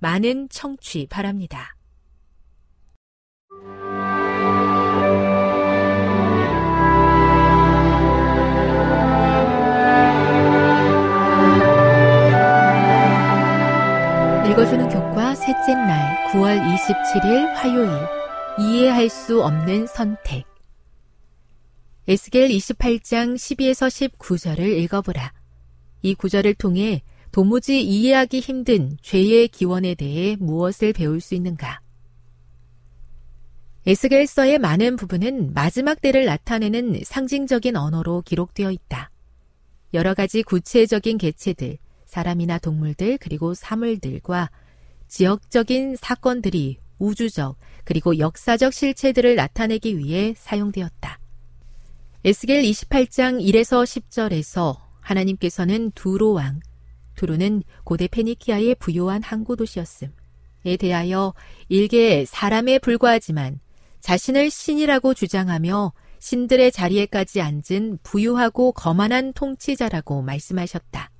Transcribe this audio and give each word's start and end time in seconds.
많은 0.00 0.48
청취 0.48 1.06
바랍니다. 1.08 1.76
읽어주는 14.48 14.88
교과 14.88 15.34
셋째 15.34 15.74
날 15.74 16.26
9월 16.32 16.60
27일 16.60 17.52
화요일 17.54 17.90
이해할 18.58 19.08
수 19.08 19.44
없는 19.44 19.86
선택 19.86 20.44
에스겔 22.08 22.48
28장 22.48 23.34
12에서 23.34 24.10
19절을 24.18 24.60
읽어보라. 24.60 25.32
이 26.02 26.14
구절을 26.14 26.54
통해 26.54 27.02
도무지 27.32 27.80
이해하기 27.80 28.40
힘든 28.40 28.96
죄의 29.02 29.48
기원에 29.48 29.94
대해 29.94 30.36
무엇을 30.40 30.92
배울 30.92 31.20
수 31.20 31.34
있는가? 31.34 31.80
에스겔서의 33.86 34.58
많은 34.58 34.96
부분은 34.96 35.54
마지막 35.54 36.00
때를 36.00 36.24
나타내는 36.24 37.00
상징적인 37.04 37.76
언어로 37.76 38.22
기록되어 38.22 38.70
있다. 38.70 39.10
여러 39.94 40.14
가지 40.14 40.42
구체적인 40.42 41.18
개체들, 41.18 41.78
사람이나 42.04 42.58
동물들, 42.58 43.18
그리고 43.18 43.54
사물들과 43.54 44.50
지역적인 45.08 45.96
사건들이 45.96 46.78
우주적, 46.98 47.56
그리고 47.84 48.18
역사적 48.18 48.72
실체들을 48.72 49.36
나타내기 49.36 49.98
위해 49.98 50.34
사용되었다. 50.36 51.18
에스겔 52.24 52.62
28장 52.62 53.40
1에서 53.40 53.82
10절에서 53.84 54.76
하나님께서는 55.00 55.90
두로 55.92 56.34
왕, 56.34 56.60
두로는 57.20 57.62
고대 57.84 58.08
페니키아의 58.08 58.76
부요한 58.76 59.22
항구 59.22 59.54
도시였음에 59.54 60.10
대하여 60.78 61.34
일개 61.68 62.24
사람에 62.24 62.78
불과하지만 62.78 63.60
자신을 64.00 64.48
신이라고 64.48 65.12
주장하며 65.12 65.92
신들의 66.18 66.72
자리에까지 66.72 67.42
앉은 67.42 67.98
부유하고 68.02 68.72
거만한 68.72 69.34
통치자라고 69.34 70.22
말씀하셨다. 70.22 71.10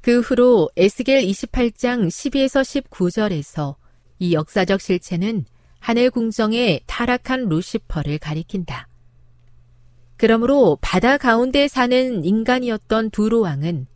그 0.00 0.20
후로 0.20 0.70
에스겔 0.76 1.22
28장 1.22 2.08
12에서 2.08 2.88
19절에서 2.88 3.76
이 4.18 4.32
역사적 4.32 4.80
실체는 4.80 5.44
하늘 5.80 6.10
궁정의 6.10 6.80
타락한 6.86 7.48
루시퍼를 7.50 8.16
가리킨다. 8.18 8.88
그러므로 10.16 10.78
바다 10.80 11.18
가운데 11.18 11.68
사는 11.68 12.24
인간이었던 12.24 13.10
두로 13.10 13.40
왕은 13.40 13.86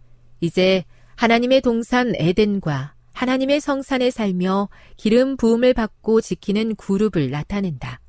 이제 0.41 0.85
하나님의 1.19 1.62
동산 1.62 2.12
에덴과 2.15 2.95
하나님의 3.12 3.59
성산에 3.59 4.09
살며 4.12 4.69
기름 4.97 5.37
부음을 5.37 5.75
받고 5.75 6.21
지키는 6.21 6.77
그룹을 6.77 7.31
나타낸다. 7.31 8.01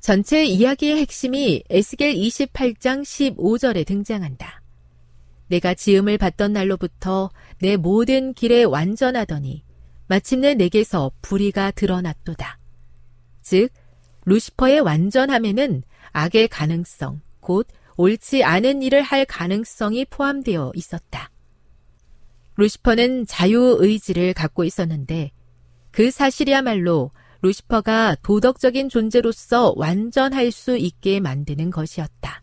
전체 0.00 0.44
이야기의 0.44 0.96
핵심이 0.96 1.62
에스겔 1.70 2.12
28장 2.12 3.02
15절에 3.02 3.86
등장한다. 3.86 4.62
내가 5.46 5.74
지음을 5.74 6.18
받던 6.18 6.54
날로부터 6.54 7.30
내 7.60 7.76
모든 7.76 8.34
길에 8.34 8.64
완전하더니 8.64 9.62
마침내 10.08 10.54
내게서 10.54 11.12
불의가 11.22 11.70
드러났도다. 11.70 12.58
즉, 13.42 13.68
루시퍼의 14.24 14.80
완전함에는 14.80 15.84
악의 16.10 16.48
가능성, 16.48 17.20
곧 17.38 17.68
옳지 17.96 18.42
않은 18.42 18.82
일을 18.82 19.02
할 19.02 19.24
가능성이 19.24 20.04
포함되어 20.06 20.72
있었다. 20.74 21.30
루시퍼는 22.60 23.24
자유의지를 23.24 24.34
갖고 24.34 24.64
있었는데 24.64 25.30
그 25.90 26.10
사실이야말로 26.10 27.10
루시퍼가 27.40 28.16
도덕적인 28.22 28.90
존재로서 28.90 29.72
완전할 29.76 30.50
수 30.52 30.76
있게 30.76 31.20
만드는 31.20 31.70
것이었다. 31.70 32.42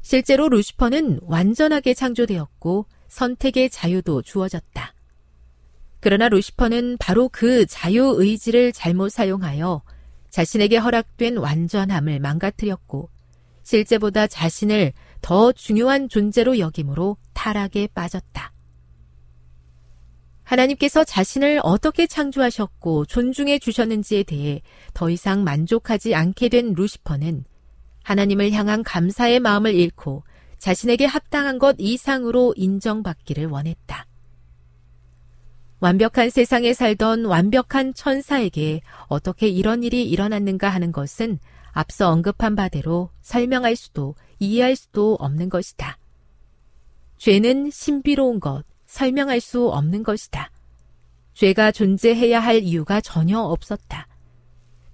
실제로 0.00 0.48
루시퍼는 0.48 1.20
완전하게 1.22 1.92
창조되었고 1.92 2.86
선택의 3.08 3.68
자유도 3.68 4.22
주어졌다. 4.22 4.94
그러나 6.00 6.30
루시퍼는 6.30 6.96
바로 6.98 7.28
그 7.28 7.66
자유의지를 7.66 8.72
잘못 8.72 9.10
사용하여 9.10 9.82
자신에게 10.30 10.78
허락된 10.78 11.36
완전함을 11.36 12.18
망가뜨렸고 12.18 13.10
실제보다 13.62 14.26
자신을 14.26 14.94
더 15.20 15.52
중요한 15.52 16.08
존재로 16.08 16.58
여김으로 16.58 17.18
타락에 17.32 17.88
빠졌다. 17.94 18.52
하나님께서 20.44 21.04
자신을 21.04 21.60
어떻게 21.62 22.06
창조하셨고 22.06 23.06
존중해 23.06 23.58
주셨는지에 23.58 24.24
대해 24.24 24.60
더 24.92 25.08
이상 25.08 25.44
만족하지 25.44 26.14
않게 26.14 26.48
된 26.48 26.74
루시퍼는 26.74 27.44
하나님을 28.04 28.52
향한 28.52 28.82
감사의 28.82 29.40
마음을 29.40 29.74
잃고 29.74 30.24
자신에게 30.58 31.06
합당한 31.06 31.58
것 31.58 31.76
이상으로 31.78 32.54
인정받기를 32.56 33.46
원했다. 33.46 34.06
완벽한 35.80 36.30
세상에 36.30 36.74
살던 36.74 37.24
완벽한 37.24 37.94
천사에게 37.94 38.82
어떻게 39.08 39.48
이런 39.48 39.82
일이 39.82 40.08
일어났는가 40.08 40.68
하는 40.68 40.92
것은 40.92 41.40
앞서 41.72 42.08
언급한 42.10 42.54
바대로 42.54 43.10
설명할 43.22 43.74
수도 43.74 44.14
이해할 44.38 44.76
수도 44.76 45.16
없는 45.18 45.48
것이다. 45.48 45.98
죄는 47.22 47.70
신비로운 47.70 48.40
것, 48.40 48.64
설명할 48.86 49.40
수 49.40 49.68
없는 49.68 50.02
것이다. 50.02 50.50
죄가 51.34 51.70
존재해야 51.70 52.40
할 52.40 52.64
이유가 52.64 53.00
전혀 53.00 53.38
없었다. 53.38 54.08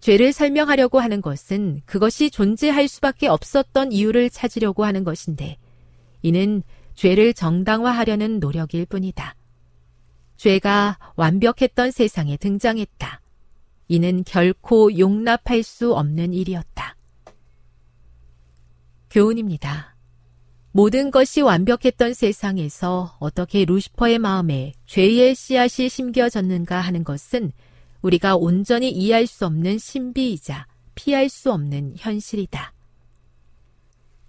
죄를 0.00 0.34
설명하려고 0.34 1.00
하는 1.00 1.22
것은 1.22 1.80
그것이 1.86 2.30
존재할 2.30 2.86
수밖에 2.86 3.28
없었던 3.28 3.92
이유를 3.92 4.28
찾으려고 4.28 4.84
하는 4.84 5.04
것인데, 5.04 5.56
이는 6.20 6.62
죄를 6.94 7.32
정당화하려는 7.32 8.40
노력일 8.40 8.84
뿐이다. 8.84 9.34
죄가 10.36 10.98
완벽했던 11.16 11.92
세상에 11.92 12.36
등장했다. 12.36 13.22
이는 13.88 14.22
결코 14.24 14.98
용납할 14.98 15.62
수 15.62 15.94
없는 15.94 16.34
일이었다. 16.34 16.94
교훈입니다. 19.08 19.97
모든 20.78 21.10
것이 21.10 21.40
완벽했던 21.40 22.14
세상에서 22.14 23.16
어떻게 23.18 23.64
루시퍼의 23.64 24.20
마음에 24.20 24.74
죄의 24.86 25.34
씨앗이 25.34 25.88
심겨졌는가 25.88 26.78
하는 26.80 27.02
것은 27.02 27.50
우리가 28.00 28.36
온전히 28.36 28.88
이해할 28.88 29.26
수 29.26 29.44
없는 29.44 29.78
신비이자 29.78 30.68
피할 30.94 31.28
수 31.28 31.50
없는 31.50 31.94
현실이다. 31.96 32.72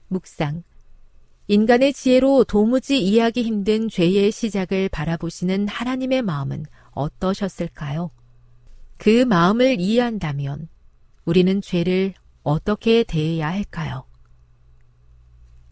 묵상. 0.08 0.64
인간의 1.50 1.94
지혜로 1.94 2.46
도무지 2.46 3.00
이해하기 3.00 3.44
힘든 3.44 3.88
죄의 3.88 4.32
시작을 4.32 4.90
바라보시는 4.90 5.68
하나님의 5.68 6.24
마음은 6.24 6.66
어떠셨을까요? 6.94 8.10
그 8.98 9.24
마음을 9.24 9.80
이해한다면 9.80 10.68
우리는 11.26 11.62
죄를 11.62 12.16
어떻게 12.42 13.04
대해야 13.04 13.50
할까요? 13.50 14.08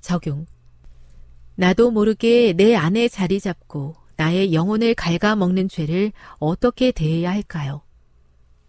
적용. 0.02 0.46
나도 1.58 1.90
모르게 1.90 2.54
내 2.54 2.76
안에 2.76 3.08
자리 3.08 3.40
잡고 3.40 3.96
나의 4.16 4.54
영혼을 4.54 4.94
갉아먹는 4.94 5.70
죄를 5.70 6.12
어떻게 6.38 6.92
대해야 6.92 7.32
할까요? 7.32 7.82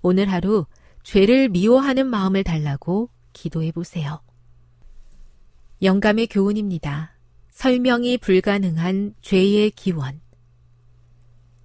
오늘 0.01 0.33
하루 0.33 0.65
죄를 1.03 1.51
미워하는 1.51 2.07
마음을 2.07 2.45
달라고 2.45 3.11
기도해 3.35 3.73
보세요. 3.73 4.23
영감의 5.83 6.29
교훈입니다. 6.29 7.13
설명이 7.51 8.19
불가능한 8.19 9.15
죄의 9.21 9.73
기원. 9.73 10.21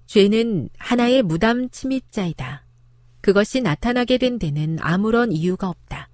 죄는 0.07 0.69
하나의 0.77 1.23
무담 1.23 1.69
침입자이다. 1.69 2.65
그것이 3.21 3.61
나타나게 3.61 4.17
된 4.17 4.39
데는 4.39 4.77
아무런 4.81 5.31
이유가 5.31 5.69
없다. 5.69 6.09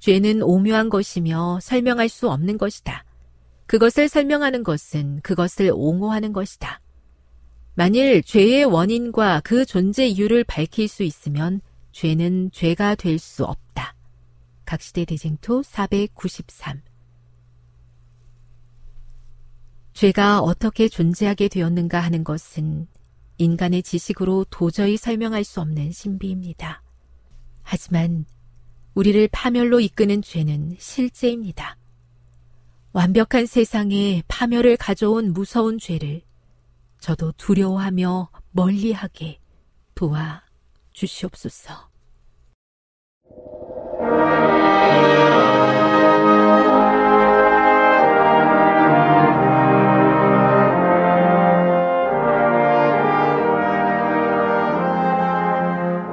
죄는 0.00 0.42
오묘한 0.42 0.88
것이며 0.88 1.60
설명할 1.62 2.08
수 2.08 2.28
없는 2.28 2.58
것이다. 2.58 3.04
그것을 3.66 4.08
설명하는 4.08 4.62
것은 4.62 5.20
그것을 5.22 5.72
옹호하는 5.74 6.32
것이다. 6.32 6.80
만일 7.74 8.22
죄의 8.22 8.64
원인과 8.64 9.40
그 9.42 9.64
존재 9.64 10.06
이유를 10.06 10.44
밝힐 10.44 10.86
수 10.86 11.02
있으면 11.02 11.60
죄는 11.92 12.50
죄가 12.52 12.94
될 12.94 13.18
수 13.18 13.44
없다. 13.44 13.94
각시대 14.64 15.04
대쟁토 15.04 15.62
493 15.62 16.82
죄가 19.92 20.40
어떻게 20.40 20.88
존재하게 20.88 21.48
되었는가 21.48 22.00
하는 22.00 22.24
것은 22.24 22.86
인간의 23.38 23.82
지식으로 23.82 24.46
도저히 24.50 24.96
설명할 24.96 25.44
수 25.44 25.60
없는 25.60 25.92
신비입니다. 25.92 26.82
하지만 27.62 28.24
우리를 28.94 29.28
파멸로 29.32 29.80
이끄는 29.80 30.22
죄는 30.22 30.76
실제입니다. 30.78 31.76
완벽한 32.94 33.46
세상에 33.46 34.22
파멸을 34.28 34.76
가져온 34.76 35.32
무서운 35.32 35.80
죄를 35.80 36.22
저도 37.00 37.32
두려워하며 37.32 38.28
멀리하게 38.52 39.40
도와 39.96 40.44
주시옵소서. 40.92 41.90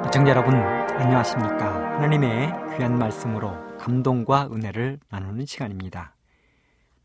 시청자 0.06 0.32
여러분 0.32 0.56
안녕하십니까 0.56 1.98
하나님의 1.98 2.52
귀한 2.76 2.98
말씀으로 2.98 3.54
감동과 3.78 4.50
은혜를 4.52 5.00
나누는 5.10 5.46
시간입니다 5.46 6.16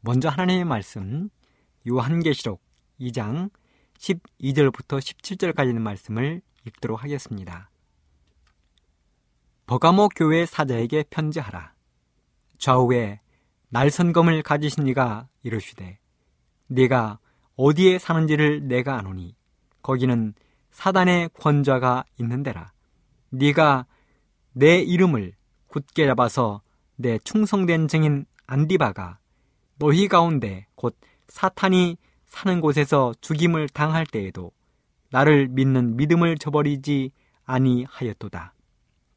먼저 0.07 0.29
하나님의 0.29 0.65
말씀 0.65 1.31
요한계시록 1.89 2.63
2장 3.01 3.51
12절부터 3.99 5.01
17절까지 5.01 5.67
있는 5.67 5.83
말씀을 5.83 6.43
읽도록 6.65 7.03
하겠습니다. 7.03 7.71
버가모 9.67 10.11
교회 10.15 10.47
사자에게 10.47 11.07
편지하라. 11.11 11.75
좌우에 12.57 13.19
날선검을 13.71 14.45
가지신 14.45 14.87
이가 14.87 15.27
이르시되 15.43 15.99
네가 16.69 17.19
어디에 17.57 17.99
사는지를 17.99 18.69
내가 18.69 18.97
아노니 18.99 19.35
거기는 19.83 20.35
사단의 20.71 21.31
권좌가 21.31 22.05
있는 22.21 22.45
데라. 22.45 22.71
네가 23.31 23.87
내 24.53 24.79
이름을 24.79 25.35
굳게 25.67 26.07
잡아서 26.07 26.63
내 26.95 27.19
충성된 27.19 27.89
증인 27.89 28.25
안디바가 28.47 29.19
너희 29.79 30.09
가운데 30.09 30.67
곧 30.75 30.97
사탄이 31.29 31.99
사는 32.27 32.61
곳에서 32.61 33.15
죽임을 33.21 33.69
당할 33.69 34.07
때에도 34.07 34.53
나를 35.11 35.49
믿는 35.49 35.97
믿음을 35.97 36.39
저버리지 36.39 37.13
아니하였도다. 37.45 38.55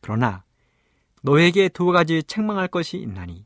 그러나 0.01 0.43
너에게 1.21 1.69
두 1.69 1.87
가지 1.87 2.23
책망할 2.23 2.67
것이 2.67 2.97
있나니 2.97 3.45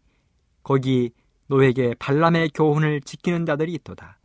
거기 0.61 1.11
너에게 1.47 1.93
발람의 1.95 2.49
교훈을 2.49 3.01
지키는 3.01 3.45
자들이 3.45 3.73
있도다. 3.73 4.19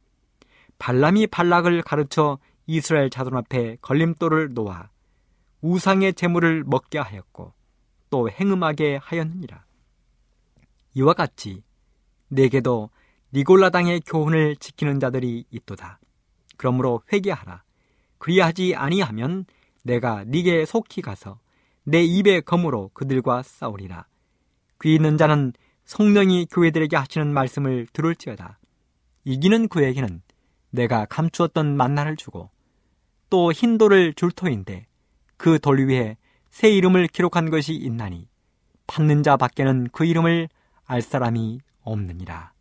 발람이 0.78 1.26
발락을 1.28 1.82
가르쳐 1.82 2.38
이스라엘 2.66 3.10
자손 3.10 3.36
앞에 3.36 3.78
걸림돌을 3.80 4.54
놓아 4.54 4.90
우상의 5.60 6.14
재물을 6.14 6.64
먹게 6.64 6.98
하였고 6.98 7.52
또 8.10 8.30
행음하게 8.30 9.00
하였느니라. 9.02 9.64
이와 10.94 11.14
같이 11.14 11.62
내게도 12.28 12.90
니골라당의 13.32 14.00
교훈을 14.06 14.56
지키는 14.56 15.00
자들이 15.00 15.44
있도다. 15.50 15.98
그러므로 16.56 17.02
회개하라. 17.12 17.62
그리하지 18.18 18.74
아니하면 18.74 19.44
내가 19.84 20.24
네게 20.24 20.64
속히 20.64 21.02
가서 21.02 21.38
내 21.84 22.02
입의 22.02 22.42
검으로 22.42 22.90
그들과 22.94 23.42
싸우리라. 23.42 24.06
귀 24.82 24.94
있는 24.94 25.16
자는 25.16 25.52
성령이 25.84 26.46
교회들에게 26.50 26.96
하시는 26.96 27.32
말씀을 27.32 27.86
들을지어다. 27.92 28.58
이기는 29.24 29.68
그에게는 29.68 30.22
내가 30.70 31.06
감추었던 31.06 31.76
만나를 31.76 32.16
주고 32.16 32.50
또 33.30 33.52
흰돌을 33.52 34.14
줄 34.14 34.30
터인데 34.30 34.86
그 35.36 35.58
돌 35.58 35.88
위에 35.88 36.16
새 36.50 36.70
이름을 36.70 37.08
기록한 37.08 37.50
것이 37.50 37.74
있나니 37.74 38.28
받는 38.86 39.22
자 39.22 39.36
밖에는 39.36 39.88
그 39.92 40.04
이름을 40.04 40.48
알 40.84 41.02
사람이 41.02 41.60
없느니라. 41.92 42.52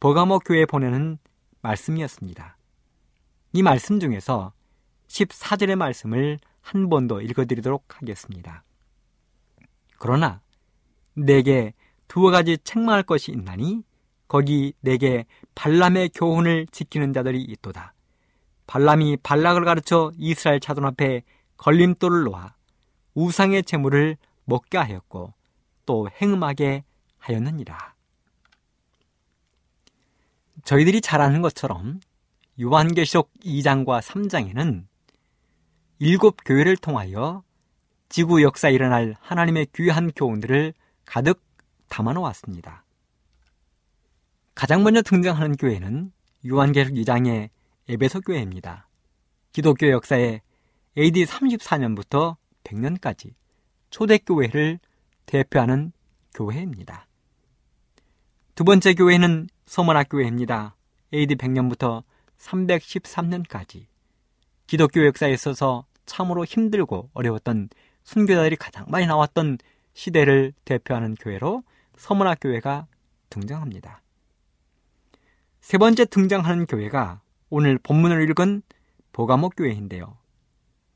버가모 0.00 0.40
교회 0.40 0.66
보내는 0.66 1.18
말씀이었습니다. 1.60 2.56
이 3.52 3.62
말씀 3.62 4.00
중에서 4.00 4.52
14절의 5.08 5.76
말씀을 5.76 6.38
한 6.60 6.88
번 6.88 7.06
더 7.08 7.20
읽어드리도록 7.20 8.00
하겠습니다. 8.00 8.64
그러나 9.98 10.40
내게 11.14 11.74
두어 12.08 12.30
가지 12.30 12.56
책망할 12.58 13.02
것이 13.02 13.32
있나니 13.32 13.82
거기 14.28 14.72
내게 14.80 15.26
발람의 15.54 16.10
교훈을 16.14 16.66
지키는 16.70 17.12
자들이 17.12 17.42
있도다. 17.42 17.92
발람이 18.66 19.18
발락을 19.22 19.64
가르쳐 19.64 20.12
이스라엘 20.16 20.60
자손 20.60 20.84
앞에 20.86 21.22
걸림돌을 21.58 22.24
놓아 22.24 22.54
우상의 23.14 23.64
재물을 23.64 24.16
먹게 24.44 24.78
하였고 24.78 25.34
또 25.84 26.08
행음하게 26.20 26.84
하였느니라. 27.22 27.94
저희들이 30.64 31.00
잘 31.00 31.20
아는 31.20 31.42
것처럼 31.42 32.00
요한계시록 32.60 33.32
2장과 33.40 34.00
3장에는 34.00 34.86
일곱 35.98 36.36
교회를 36.44 36.76
통하여 36.76 37.42
지구 38.08 38.42
역사에 38.42 38.72
일어날 38.72 39.16
하나님의 39.20 39.68
귀한 39.74 40.12
교훈들을 40.14 40.74
가득 41.04 41.42
담아 41.88 42.12
놓았습니다. 42.12 42.84
가장 44.54 44.82
먼저 44.82 45.02
등장하는 45.02 45.56
교회는 45.56 46.12
요한계시록 46.46 46.96
2장의 46.98 47.50
에베소 47.88 48.20
교회입니다. 48.20 48.88
기독교 49.52 49.90
역사에 49.90 50.40
AD 50.98 51.24
34년부터 51.24 52.36
100년까지 52.64 53.34
초대교회를 53.90 54.78
대표하는 55.26 55.92
교회입니다. 56.34 57.06
두 58.54 58.64
번째 58.64 58.92
교회는 58.92 59.48
서머나 59.64 60.04
교회입니다. 60.04 60.76
AD 61.14 61.36
100년부터 61.36 62.02
313년까지 62.38 63.86
기독교 64.66 65.06
역사에 65.06 65.32
있어서 65.32 65.86
참으로 66.04 66.44
힘들고 66.44 67.08
어려웠던 67.14 67.70
순교자들이 68.04 68.56
가장 68.56 68.84
많이 68.88 69.06
나왔던 69.06 69.56
시대를 69.94 70.52
대표하는 70.66 71.14
교회로 71.14 71.62
서문화 71.96 72.34
교회가 72.34 72.86
등장합니다. 73.30 74.02
세 75.62 75.78
번째 75.78 76.04
등장하는 76.04 76.66
교회가 76.66 77.22
오늘 77.48 77.78
본문을 77.78 78.28
읽은 78.28 78.62
보가목 79.12 79.56
교회인데요. 79.56 80.18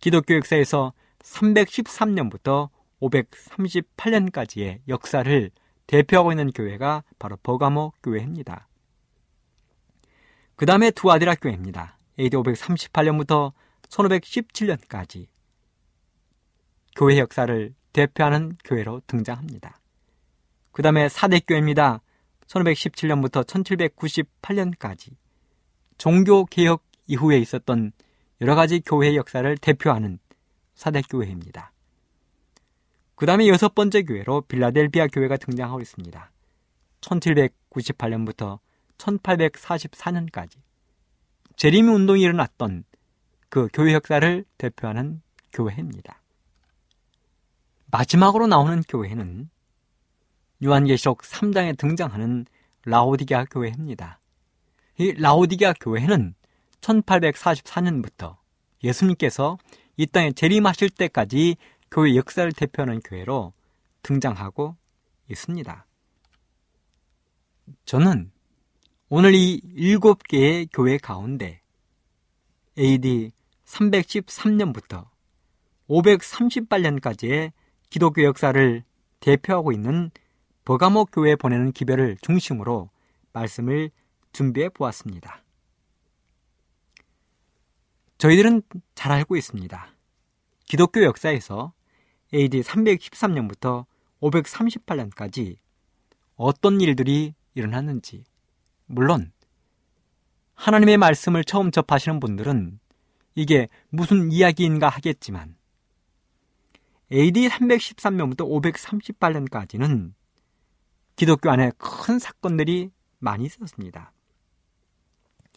기독교 0.00 0.34
역사에서 0.34 0.92
313년부터 1.20 2.68
538년까지의 3.00 4.80
역사를 4.88 5.50
대표하고 5.86 6.32
있는 6.32 6.50
교회가 6.50 7.04
바로 7.18 7.36
버가모 7.42 7.92
교회입니다. 8.02 8.68
그 10.56 10.66
다음에 10.66 10.90
두아디라 10.90 11.34
교회입니다. 11.36 11.98
AD 12.18 12.36
538년부터 12.36 13.52
1517년까지 13.88 15.26
교회 16.96 17.18
역사를 17.18 17.74
대표하는 17.92 18.56
교회로 18.64 19.02
등장합니다. 19.06 19.78
그 20.72 20.82
다음에 20.82 21.08
사대교회입니다. 21.08 22.00
1517년부터 22.46 23.44
1798년까지 23.44 25.14
종교개혁 25.98 26.84
이후에 27.06 27.38
있었던 27.38 27.92
여러 28.40 28.54
가지 28.54 28.80
교회 28.80 29.14
역사를 29.14 29.56
대표하는 29.56 30.18
사대교회입니다. 30.74 31.72
그 33.16 33.24
다음에 33.24 33.48
여섯 33.48 33.74
번째 33.74 34.02
교회로 34.02 34.42
빌라델비아 34.42 35.08
교회가 35.08 35.38
등장하고 35.38 35.80
있습니다. 35.80 36.30
1798년부터 37.00 38.58
1844년까지 38.98 40.58
재림 41.56 41.88
운동이 41.88 42.22
일어났던 42.22 42.84
그 43.48 43.68
교회 43.72 43.94
역사를 43.94 44.44
대표하는 44.58 45.22
교회입니다. 45.52 46.22
마지막으로 47.90 48.46
나오는 48.46 48.82
교회는 48.82 49.48
요한계시록 50.62 51.22
3장에 51.22 51.78
등장하는 51.78 52.44
라오디게아 52.84 53.46
교회입니다. 53.46 54.20
이 54.98 55.12
라오디게아 55.12 55.74
교회는 55.80 56.34
1844년부터 56.82 58.36
예수님께서 58.84 59.56
이 59.96 60.06
땅에 60.06 60.32
재림하실 60.32 60.90
때까지 60.90 61.56
교회 61.90 62.14
역사를 62.16 62.50
대표하는 62.52 63.00
교회로 63.00 63.52
등장하고 64.02 64.76
있습니다. 65.30 65.86
저는 67.84 68.30
오늘 69.08 69.34
이 69.34 69.60
일곱 69.74 70.22
개의 70.24 70.66
교회 70.72 70.98
가운데 70.98 71.60
AD 72.78 73.32
313년부터 73.64 75.08
538년까지의 75.88 77.52
기독교 77.90 78.24
역사를 78.24 78.84
대표하고 79.20 79.72
있는 79.72 80.10
버가모 80.64 81.06
교회 81.06 81.36
보내는 81.36 81.72
기별을 81.72 82.16
중심으로 82.20 82.90
말씀을 83.32 83.90
준비해 84.32 84.68
보았습니다. 84.68 85.42
저희들은 88.18 88.62
잘 88.94 89.12
알고 89.12 89.36
있습니다. 89.36 89.88
기독교 90.64 91.04
역사에서 91.04 91.72
AD 92.34 92.62
313년부터 92.62 93.86
538년까지 94.20 95.56
어떤 96.36 96.80
일들이 96.80 97.34
일어났는지, 97.54 98.24
물론 98.86 99.32
하나님의 100.54 100.96
말씀을 100.96 101.44
처음 101.44 101.70
접하시는 101.70 102.20
분들은 102.20 102.78
이게 103.34 103.68
무슨 103.88 104.32
이야기인가 104.32 104.88
하겠지만 104.88 105.56
AD 107.12 107.48
313년부터 107.48 108.62
538년까지는 108.72 110.12
기독교 111.14 111.50
안에 111.50 111.70
큰 111.78 112.18
사건들이 112.18 112.90
많이 113.18 113.44
있었습니다. 113.44 114.12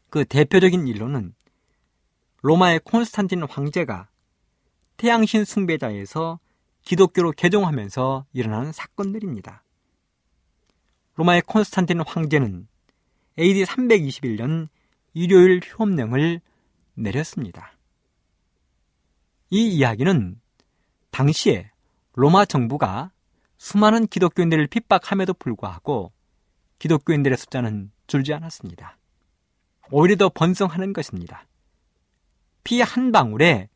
그 0.09 0.25
대표적인 0.25 0.87
일로는 0.87 1.33
로마의 2.41 2.79
콘스탄틴 2.83 3.43
황제가 3.43 4.09
태양신 4.97 5.45
숭배자에서 5.45 6.39
기독교로 6.83 7.31
개종하면서 7.33 8.25
일어나는 8.33 8.71
사건들입니다. 8.71 9.63
로마의 11.15 11.41
콘스탄틴 11.41 12.01
황제는 12.05 12.67
AD 13.37 13.63
321년 13.63 14.69
일요일 15.13 15.59
휴업령을 15.63 16.41
내렸습니다. 16.93 17.73
이 19.49 19.67
이야기는 19.67 20.39
당시에 21.11 21.71
로마 22.13 22.45
정부가 22.45 23.11
수많은 23.57 24.07
기독교인들을 24.07 24.67
핍박함에도 24.67 25.33
불구하고 25.33 26.11
기독교인들의 26.79 27.37
숫자는 27.37 27.91
줄지 28.07 28.33
않았습니다. 28.33 28.97
오히려 29.91 30.15
더 30.15 30.29
번성하는 30.29 30.93
것입니다. 30.93 31.45
피 32.63 32.81
한 32.81 33.11
방울에 33.11 33.69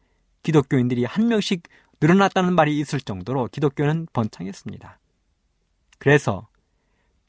기독교인들이 0.44 1.06
한 1.06 1.28
명씩 1.28 1.64
늘어났다는 2.04 2.54
말이 2.54 2.78
있을 2.80 3.00
정도로 3.00 3.48
기독교는 3.48 4.08
번창했습니다. 4.12 5.00
그래서 6.00 6.50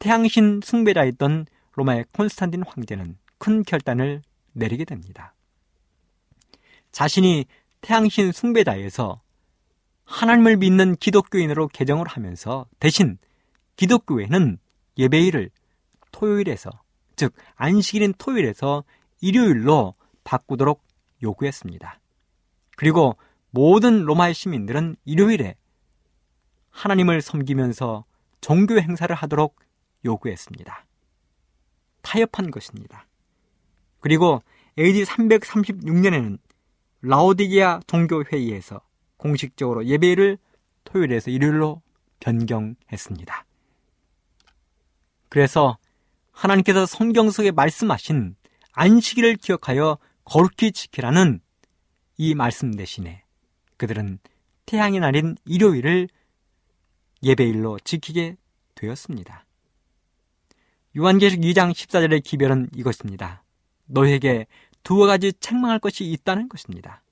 태양신 0.01 0.63
숭배자였던 0.65 1.47
로마의 1.75 2.07
콘스탄틴 2.11 2.65
황제는 2.67 3.17
큰 3.39 3.63
결단을 3.63 4.23
내리게 4.53 4.85
됩니다. 4.85 5.33
자신이 6.91 7.45
태양신 7.83 8.33
숭배자에서 8.33 9.23
하나님을 10.07 10.57
믿는 10.57 10.97
기독교인으로 10.97 11.69
개정을 11.69 12.09
하면서 12.09 12.67
대신 12.81 13.17
기독교회는 13.77 14.59
예배일을 14.99 15.51
토요일에서 16.11 16.71
즉 17.15 17.33
안식일인 17.55 18.13
토요일에서 18.19 18.83
일요일로 19.21 19.95
바꾸도록 20.25 20.83
요구했습니다. 21.23 22.01
그리고 22.77 23.17
모든 23.55 24.05
로마의 24.05 24.35
시민들은 24.35 24.97
일요일에 25.05 25.55
하나님을 26.71 27.21
섬기면서 27.21 28.05
종교 28.41 28.81
행사를 28.81 29.15
하도록 29.15 29.55
요구했습니다. 30.05 30.85
타협한 32.03 32.51
것입니다. 32.51 33.07
그리고 34.01 34.43
AD 34.77 35.05
336년에는 35.05 36.39
라오디게아 37.03 37.83
종교회의에서 37.87 38.81
공식적으로 39.19 39.87
예배를 39.87 40.37
토요일에서 40.83 41.31
일요일로 41.31 41.81
변경했습니다. 42.19 43.47
그래서 45.29 45.79
하나님께서 46.33 46.87
성경 46.87 47.31
속에 47.31 47.53
말씀하신 47.53 48.35
안식일을 48.73 49.37
기억하여 49.37 49.99
거룩히 50.25 50.73
지키라는 50.73 51.41
이 52.17 52.35
말씀 52.35 52.75
대신에 52.75 53.24
그들은 53.77 54.19
태양의 54.67 55.01
날인 55.01 55.37
일요일을 55.45 56.09
예배일로 57.23 57.79
지키게 57.81 58.37
되었습니다. 58.75 59.45
요한계시록 60.97 61.45
2장 61.45 61.73
14절의 61.73 62.23
기별은 62.23 62.69
이것입니다. 62.75 63.43
너에게 63.87 64.47
두 64.83 64.99
가지 64.99 65.33
책망할 65.33 65.79
것이 65.79 66.05
있다는 66.05 66.49
것입니다. 66.49 67.03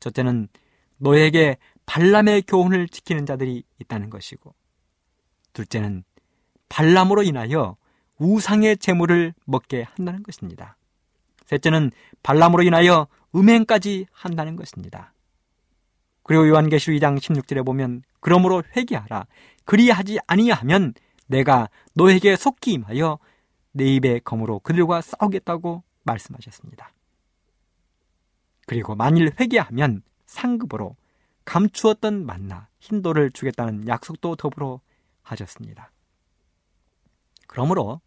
첫째는 0.00 0.48
너에게 0.98 1.56
발람의 1.86 2.42
교훈을 2.42 2.88
지키는 2.88 3.26
자들이 3.26 3.64
있다는 3.80 4.10
것이고 4.10 4.54
둘째는 5.52 6.04
발람으로 6.68 7.22
인하여 7.22 7.76
우상의 8.18 8.76
재물을 8.76 9.34
먹게 9.44 9.82
한다는 9.82 10.22
것입니다. 10.22 10.76
셋째는 11.46 11.90
발람으로 12.22 12.62
인하여 12.62 13.08
음행까지 13.34 14.06
한다는 14.12 14.56
것입니다. 14.56 15.12
그리고 16.22 16.48
요한계시록 16.48 16.98
2장 16.98 17.18
16절에 17.18 17.64
보면 17.64 18.02
그러므로 18.20 18.62
회개하라. 18.76 19.26
그리하지 19.64 20.18
아니하면 20.26 20.94
내가 21.26 21.68
너에게 21.94 22.36
속히 22.36 22.72
임하여 22.72 23.18
내 23.72 23.84
입의 23.84 24.20
검으로 24.24 24.58
그들과 24.60 25.00
싸우겠다고 25.00 25.82
말씀하셨습니다. 26.02 26.92
그리고 28.66 28.94
만일 28.94 29.32
회개하면 29.38 30.02
상급으로 30.26 30.96
감추었던 31.44 32.26
만나 32.26 32.68
흰돌을 32.80 33.30
주겠다는 33.32 33.88
약속도 33.88 34.36
더불어 34.36 34.80
하셨습니다. 35.22 35.90
그러므로 37.46 38.00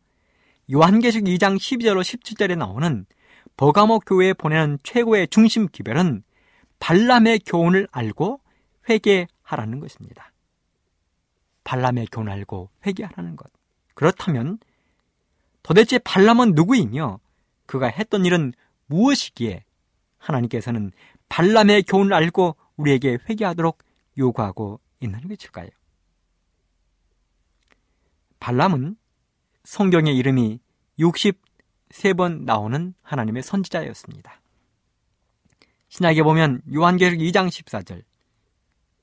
요한계시록 0.71 1.27
2장 1.27 1.57
12절로 1.57 2.01
17절에 2.01 2.57
나오는 2.57 3.05
버가모 3.57 3.99
교회에 3.99 4.33
보내는 4.33 4.79
최고의 4.83 5.27
중심 5.27 5.67
기별은 5.67 6.23
발람의 6.83 7.39
교훈을 7.45 7.87
알고 7.93 8.41
회개하라는 8.89 9.79
것입니다. 9.79 10.33
발람의 11.63 12.07
교훈을 12.07 12.29
알고 12.33 12.71
회개하라는 12.85 13.37
것. 13.37 13.49
그렇다면 13.93 14.59
도대체 15.61 15.97
발람은 15.97 16.55
누구이며 16.55 17.21
그가 17.67 17.87
했던 17.87 18.25
일은 18.25 18.51
무엇이기에 18.87 19.63
하나님께서는 20.17 20.91
발람의 21.29 21.83
교훈을 21.83 22.13
알고 22.13 22.57
우리에게 22.75 23.17
회개하도록 23.29 23.77
요구하고 24.17 24.81
있는 24.99 25.25
것일까요? 25.29 25.69
발람은 28.41 28.97
성경의 29.63 30.17
이름이 30.17 30.59
63번 30.99 32.43
나오는 32.43 32.93
하나님의 33.03 33.41
선지자였습니다. 33.41 34.42
신약에 35.93 36.23
보면 36.23 36.63
요한계시록 36.73 37.19
2장 37.19 37.47
14절, 37.49 38.03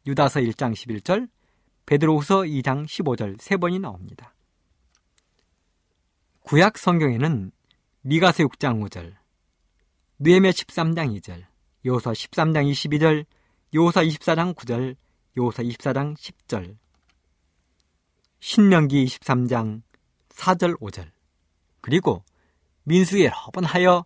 유다서 0.09 0.41
1장 0.41 0.73
11절, 0.73 1.31
베드로후서 1.87 2.41
2장 2.41 2.85
15절 2.85 3.41
세 3.41 3.57
번이 3.57 3.79
나옵니다. 3.79 4.35
구약 6.41 6.77
성경에는 6.77 7.53
미가서 8.01 8.43
6장 8.43 8.85
5절, 8.85 9.15
느헤미야 10.19 10.51
13장 10.51 11.17
2절, 11.21 11.45
요서 11.87 12.11
13장 12.11 12.69
22절, 12.69 13.25
요서 13.73 14.01
24장 14.01 14.57
9절, 14.57 14.97
요서 15.37 15.63
24장 15.63 16.17
10절, 16.17 16.77
신명기 18.41 19.05
23장 19.05 19.83
4절 20.31 20.81
5절, 20.81 21.09
그리고 21.83 22.25
민수기 22.83 23.27
여러 23.27 23.37
번 23.53 23.63
하여 23.63 24.05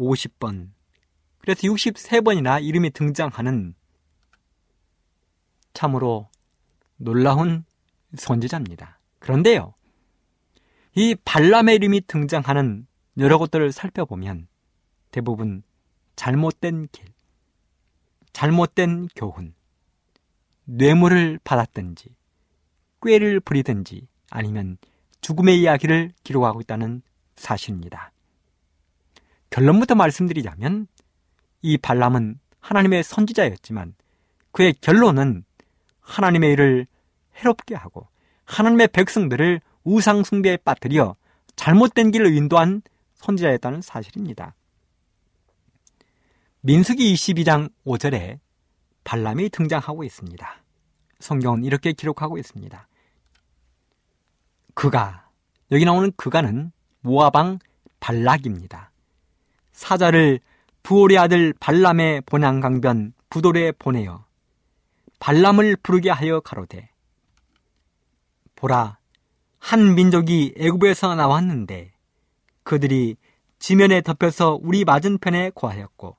50번, 0.00 0.74
그래서 1.46 1.60
63번이나 1.60 2.60
이름이 2.60 2.90
등장하는 2.90 3.76
참으로 5.74 6.28
놀라운 6.96 7.64
선지자입니다. 8.16 8.98
그런데요, 9.20 9.74
이 10.96 11.14
발람의 11.24 11.76
이름이 11.76 12.00
등장하는 12.08 12.88
여러 13.18 13.38
것들을 13.38 13.70
살펴보면 13.70 14.48
대부분 15.12 15.62
잘못된 16.16 16.88
길, 16.90 17.06
잘못된 18.32 19.06
교훈, 19.14 19.54
뇌물을 20.64 21.38
받았든지, 21.44 22.16
꾀를 23.04 23.38
부리든지 23.38 24.08
아니면 24.30 24.78
죽음의 25.20 25.60
이야기를 25.60 26.12
기록하고 26.24 26.60
있다는 26.60 27.02
사실입니다. 27.36 28.10
결론부터 29.50 29.94
말씀드리자면 29.94 30.88
이 31.62 31.78
발람은 31.78 32.38
하나님의 32.60 33.02
선지자였지만 33.02 33.94
그의 34.52 34.74
결론은 34.80 35.44
하나님의 36.00 36.52
일을 36.52 36.86
해롭게 37.36 37.74
하고 37.74 38.08
하나님의 38.44 38.88
백성들을 38.88 39.60
우상숭배에 39.84 40.58
빠뜨려 40.58 41.16
잘못된 41.56 42.10
길로 42.10 42.28
인도한 42.28 42.82
선지자였다는 43.14 43.82
사실입니다. 43.82 44.54
민수기 46.60 47.14
22장 47.14 47.70
5절에 47.84 48.38
발람이 49.04 49.50
등장하고 49.50 50.02
있습니다. 50.04 50.62
성경은 51.20 51.64
이렇게 51.64 51.92
기록하고 51.92 52.38
있습니다. 52.38 52.88
그가 54.74 55.28
여기 55.70 55.84
나오는 55.84 56.12
그가는 56.16 56.72
모아방 57.00 57.58
발락입니다. 58.00 58.90
사자를 59.72 60.40
부올의 60.86 61.18
아들 61.18 61.52
발람의 61.58 62.20
본향 62.26 62.60
강변 62.60 63.12
부돌에 63.28 63.72
보내어 63.72 64.24
발람을 65.18 65.74
부르게 65.82 66.10
하여 66.10 66.38
가로되 66.38 66.90
보라 68.54 68.96
한 69.58 69.96
민족이 69.96 70.54
애굽에서 70.56 71.16
나왔는데 71.16 71.92
그들이 72.62 73.16
지면에 73.58 74.00
덮여서 74.00 74.60
우리 74.62 74.84
맞은편에 74.84 75.50
거하였고 75.56 76.16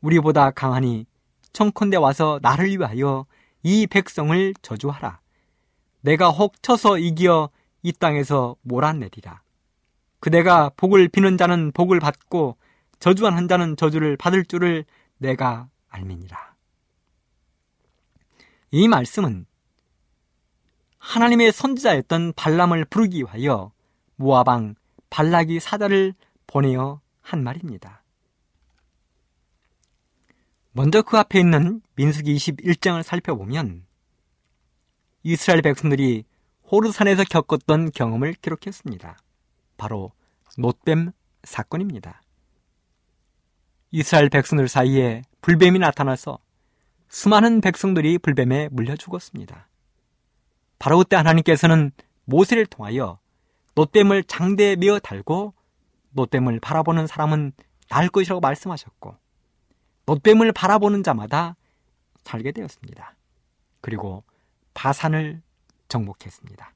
우리보다 0.00 0.52
강하니 0.52 1.04
청컨대 1.52 1.98
와서 1.98 2.38
나를 2.40 2.70
위하여 2.70 3.26
이 3.62 3.86
백성을 3.86 4.54
저주하라. 4.62 5.20
내가 6.00 6.30
혹 6.30 6.62
쳐서 6.62 6.96
이기어 6.96 7.50
이 7.82 7.92
땅에서 7.92 8.56
몰아내리라. 8.62 9.42
그대가 10.18 10.70
복을 10.78 11.08
비는 11.08 11.36
자는 11.36 11.72
복을 11.72 12.00
받고 12.00 12.56
저주한 13.02 13.48
자는 13.48 13.74
저주를 13.74 14.16
받을 14.16 14.44
줄을 14.44 14.84
내가 15.18 15.68
알미니라. 15.88 16.54
이 18.70 18.86
말씀은 18.86 19.44
하나님의 20.98 21.50
선지자였던 21.50 22.34
발람을 22.34 22.84
부르기 22.84 23.22
위하여 23.22 23.72
모아방 24.14 24.76
발락이 25.10 25.58
사자를 25.58 26.14
보내어 26.46 27.00
한 27.20 27.42
말입니다. 27.42 28.04
먼저 30.70 31.02
그 31.02 31.18
앞에 31.18 31.40
있는 31.40 31.82
민수기 31.96 32.36
21장을 32.36 33.02
살펴보면 33.02 33.84
이스라엘 35.24 35.60
백성들이 35.62 36.24
호르산에서 36.70 37.24
겪었던 37.24 37.90
경험을 37.90 38.34
기록했습니다. 38.34 39.18
바로 39.76 40.12
노뱀 40.56 41.10
사건입니다. 41.42 42.22
이스라엘 43.92 44.30
백성들 44.30 44.68
사이에 44.68 45.22
불뱀이 45.42 45.78
나타나서 45.78 46.38
수많은 47.08 47.60
백성들이 47.60 48.18
불뱀에 48.18 48.70
물려 48.72 48.96
죽었습니다. 48.96 49.68
바로 50.78 50.98
그때 50.98 51.14
하나님께서는 51.16 51.92
모세를 52.24 52.64
통하여 52.64 53.18
노뱀을 53.74 54.24
장대에 54.24 54.76
메어 54.76 54.98
달고 54.98 55.52
노뱀을 56.10 56.60
바라보는 56.60 57.06
사람은 57.06 57.52
날 57.90 58.08
것이라고 58.08 58.40
말씀하셨고 58.40 59.14
노뱀을 60.06 60.52
바라보는 60.52 61.02
자마다 61.02 61.56
살게 62.24 62.52
되었습니다. 62.52 63.14
그리고 63.82 64.24
바산을 64.72 65.42
정복했습니다. 65.88 66.72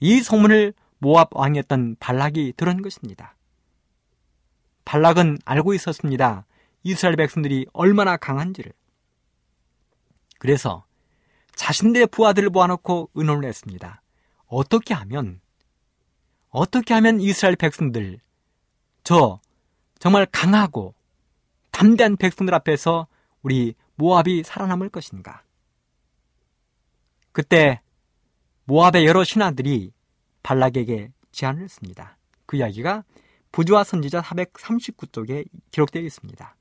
이 0.00 0.22
소문을 0.22 0.72
모압 0.98 1.36
왕이었던 1.36 1.96
발락이 2.00 2.54
들은 2.56 2.80
것입니다. 2.80 3.35
발락은 4.86 5.38
알고 5.44 5.74
있었습니다. 5.74 6.46
이스라엘 6.82 7.16
백성들이 7.16 7.66
얼마나 7.74 8.16
강한지를. 8.16 8.72
그래서 10.38 10.86
자신들의 11.54 12.06
부하들을 12.06 12.48
모아놓고 12.48 13.10
의논을 13.14 13.46
했습니다. 13.46 14.00
어떻게 14.46 14.94
하면, 14.94 15.40
어떻게 16.48 16.94
하면 16.94 17.20
이스라엘 17.20 17.56
백성들, 17.56 18.20
저 19.02 19.40
정말 19.98 20.26
강하고 20.30 20.94
담대한 21.72 22.16
백성들 22.16 22.54
앞에서 22.54 23.08
우리 23.42 23.74
모압이 23.96 24.44
살아남을 24.44 24.88
것인가? 24.90 25.42
그때 27.32 27.80
모압의 28.64 29.04
여러 29.04 29.24
신하들이 29.24 29.92
발락에게 30.42 31.12
제안을 31.32 31.62
했습니다. 31.62 32.16
그 32.46 32.56
이야기가 32.58 33.02
부주와 33.52 33.84
선지자 33.84 34.22
439쪽에 34.22 35.46
기록되어 35.70 36.02
있습니다. 36.02 36.56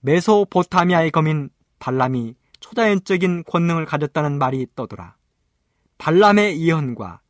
메소포타미아의 0.00 1.10
거민 1.10 1.50
발람이 1.78 2.34
초자연적인 2.60 3.44
권능을 3.44 3.86
가졌다는 3.86 4.38
말이 4.38 4.66
떠돌아 4.74 5.16
발람의 5.98 6.60
예언과 6.62 7.20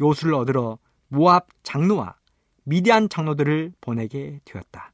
요술을 0.00 0.34
얻으러 0.34 0.78
모압 1.08 1.48
장로와 1.62 2.16
미디안 2.64 3.08
장로들을 3.08 3.72
보내게 3.80 4.40
되었다. 4.44 4.92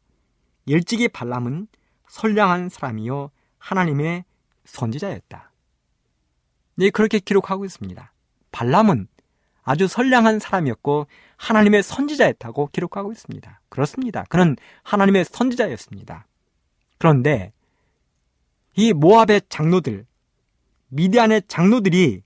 일찍이 0.64 1.08
발람은 1.08 1.68
선량한 2.08 2.68
사람이요 2.70 3.30
하나님의 3.58 4.24
선지자였다. 4.64 5.52
네, 6.76 6.90
그렇게 6.90 7.18
기록하고 7.18 7.64
있습니다. 7.64 8.12
발람은 8.52 9.08
아주 9.66 9.88
선량한 9.88 10.38
사람이었고 10.38 11.08
하나님의 11.36 11.82
선지자였다고 11.82 12.68
기록하고 12.68 13.10
있습니다. 13.10 13.60
그렇습니다. 13.68 14.24
그는 14.28 14.56
하나님의 14.84 15.24
선지자였습니다. 15.24 16.24
그런데 16.98 17.52
이 18.76 18.92
모압의 18.92 19.42
장로들, 19.48 20.06
미디안의 20.88 21.42
장로들이 21.48 22.22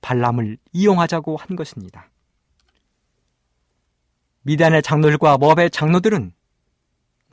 발람을 0.00 0.58
이용하자고 0.72 1.36
한 1.36 1.54
것입니다. 1.54 2.10
미단의 4.42 4.82
장로들과 4.82 5.38
모압의 5.38 5.70
장로들은 5.70 6.32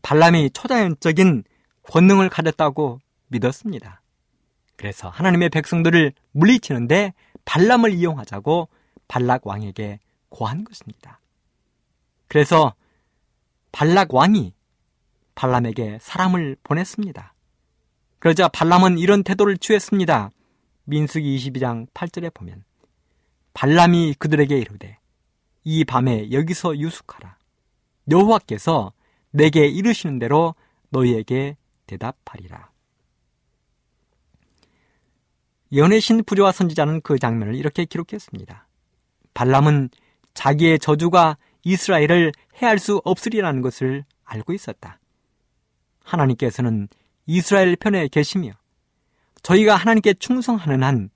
발람이 0.04 0.52
초자연적인 0.52 1.44
권능을 1.82 2.30
가졌다고 2.30 3.00
믿었습니다. 3.30 4.02
그래서 4.76 5.10
하나님의 5.10 5.50
백성들을 5.50 6.13
물리치는데 6.34 7.13
발람을 7.45 7.93
이용하자고 7.93 8.67
발락 9.08 9.47
왕에게 9.47 9.99
고한 10.29 10.63
것입니다. 10.63 11.19
그래서 12.27 12.73
발락 13.71 14.13
왕이 14.13 14.53
발람에게 15.36 15.99
사람을 16.01 16.58
보냈습니다. 16.63 17.34
그러자 18.19 18.47
발람은 18.47 18.97
이런 18.97 19.23
태도를 19.23 19.58
취했습니다. 19.58 20.31
민수기 20.86 21.38
22장 21.38 21.88
8절에 21.93 22.34
보면 22.34 22.63
발람이 23.53 24.15
그들에게 24.19 24.58
이르되 24.58 24.97
이 25.63 25.84
밤에 25.84 26.31
여기서 26.31 26.77
유숙하라. 26.77 27.38
여호와께서 28.10 28.93
내게 29.31 29.67
이르시는 29.67 30.19
대로 30.19 30.55
너희에게 30.89 31.58
대답하리라. 31.88 32.69
연애신 35.75 36.23
부조와 36.23 36.51
선지자는 36.51 37.01
그 37.01 37.19
장면을 37.19 37.55
이렇게 37.55 37.85
기록했습니다. 37.85 38.67
발람은 39.33 39.89
자기의 40.33 40.79
저주가 40.79 41.38
이스라엘을 41.63 42.31
해할 42.61 42.79
수 42.79 43.01
없으리라는 43.03 43.61
것을 43.61 44.05
알고 44.23 44.53
있었다. 44.53 44.99
하나님께서는 46.03 46.88
이스라엘 47.25 47.75
편에 47.75 48.07
계시며 48.07 48.51
저희가 49.41 49.75
하나님께 49.75 50.13
충성하는 50.15 50.83
한 50.83 51.09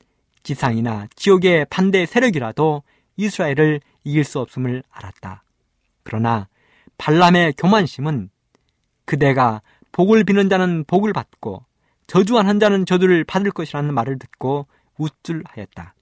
지상이나 0.44 1.08
지옥의 1.16 1.68
반대 1.70 2.06
세력이라도 2.06 2.84
이스라엘을 3.18 3.82
이길 4.04 4.24
수 4.24 4.40
없음을 4.40 4.84
알았다. 4.90 5.44
그러나 6.04 6.48
발람의 6.98 7.54
교만심은 7.58 8.30
그대가 9.06 9.62
복을 9.92 10.24
비는 10.24 10.50
자는 10.50 10.84
복을 10.86 11.14
받고 11.14 11.66
저주하는 12.10 12.60
자는 12.60 12.88
저주를 12.88 13.24
받을 13.24 13.52
것이라는 13.52 13.94
말을 13.94 14.18
듣고 14.18 14.66
우쭐하였다. 14.98 15.94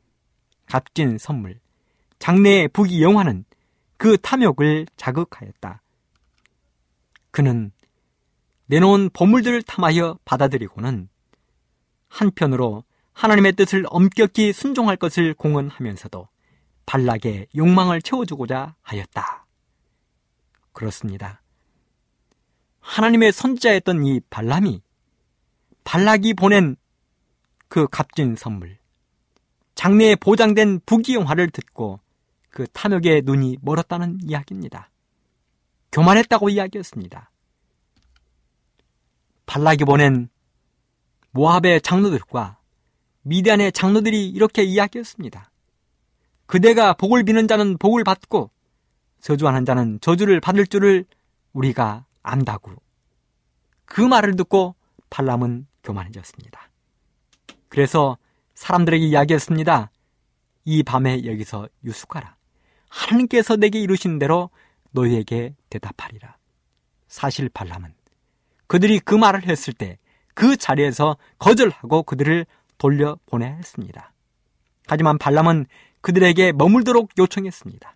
값진 0.66 1.18
선물, 1.18 1.60
장래의 2.18 2.70
부귀 2.70 3.04
영화는 3.04 3.44
그 3.98 4.18
탐욕을 4.18 4.88
자극하였다. 4.96 5.82
그는 7.32 7.72
내놓은 8.68 9.10
보물들을 9.12 9.62
탐하여 9.64 10.18
받아들이고는 10.24 11.10
한편으로 12.08 12.86
하나님의 13.12 13.54
뜻을 13.54 13.84
엄격히 13.90 14.54
순종할 14.54 14.96
것을 14.96 15.34
공언하면서도 15.34 16.30
발락의 16.86 17.48
욕망을 17.58 18.02
채워주고자 18.02 18.76
하였다. 18.82 19.46
그렇습니다. 20.72 21.42
하나님의 22.80 23.34
선지자였던 23.34 24.06
이 24.06 24.22
발람이 24.30 24.82
발락이 25.88 26.34
보낸 26.34 26.76
그 27.70 27.88
값진 27.88 28.36
선물, 28.36 28.78
장래에 29.76 30.18
보장된 30.18 30.82
부귀영화를 30.86 31.50
듣고 31.50 32.02
그 32.50 32.68
탐욕의 32.68 33.22
눈이 33.24 33.60
멀었다는 33.62 34.20
이야기입니다. 34.22 34.90
교만했다고 35.94 36.50
이야기했습니다. 36.50 37.32
발락이 39.46 39.86
보낸 39.86 40.28
모압의 41.32 41.80
장로들과 41.80 42.60
미디안의 43.22 43.72
장로들이 43.72 44.28
이렇게 44.28 44.64
이야기했습니다. 44.64 45.50
그대가 46.48 46.92
복을 46.96 47.24
비는 47.24 47.48
자는 47.48 47.78
복을 47.78 48.04
받고 48.04 48.52
저주하는 49.22 49.64
자는 49.64 50.00
저주를 50.02 50.42
받을 50.42 50.68
줄을 50.68 51.06
우리가 51.54 52.06
안다고. 52.24 52.74
그 53.86 54.02
말을 54.02 54.36
듣고 54.36 54.76
발람은 55.10 55.66
교만해졌습니다. 55.88 56.70
그래서 57.70 58.18
사람들에게 58.56 59.06
이야기했습니다. 59.06 59.92
이 60.66 60.84
밤에 60.84 61.26
여기서 61.26 61.68
유숙하라. 61.84 62.36
하나님께서 62.90 63.56
내게 63.56 63.80
이루신 63.80 64.20
대로 64.20 64.50
너희에게 64.92 65.56
대답하리라. 65.70 66.38
사실 67.08 67.50
발람은 67.50 67.94
그들이 68.68 69.00
그 69.00 69.16
말을 69.16 69.48
했을 69.48 69.74
때 69.74 69.98
그 70.38 70.56
자리에서 70.56 71.18
거절하고 71.40 72.04
그들을 72.04 72.46
돌려보내야 72.78 73.56
했습니다. 73.56 74.14
하지만 74.86 75.18
발람은 75.18 75.66
그들에게 76.02 76.52
머물도록 76.52 77.10
요청했습니다. 77.18 77.96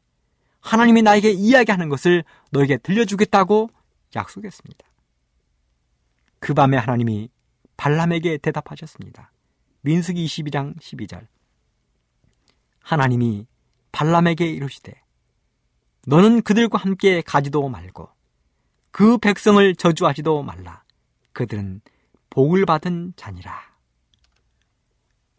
하나님이 0.60 1.04
나에게 1.04 1.30
이야기하는 1.30 1.88
것을 1.88 2.24
너에게 2.50 2.78
들려주겠다고 2.78 3.70
약속했습니다. 4.16 4.86
그 6.40 6.56
밤에 6.56 6.78
하나님이 6.78 7.30
발람에게 7.82 8.38
대답하셨습니다. 8.38 9.32
민수기 9.82 10.24
22장 10.28 10.80
12절. 10.80 11.26
하나님이 12.84 13.48
발람에게 13.92 14.46
이르시되 14.46 15.02
너는 16.06 16.44
그들과 16.44 16.78
함께 16.78 17.24
가지도 17.24 17.68
말고 17.70 18.08
그 18.92 19.18
백성을 19.18 19.76
저주하지도 19.76 20.44
말라. 20.44 20.84
그들은 21.34 21.82
복을 22.30 22.68
받은 22.68 23.14
자니라. 23.16 23.60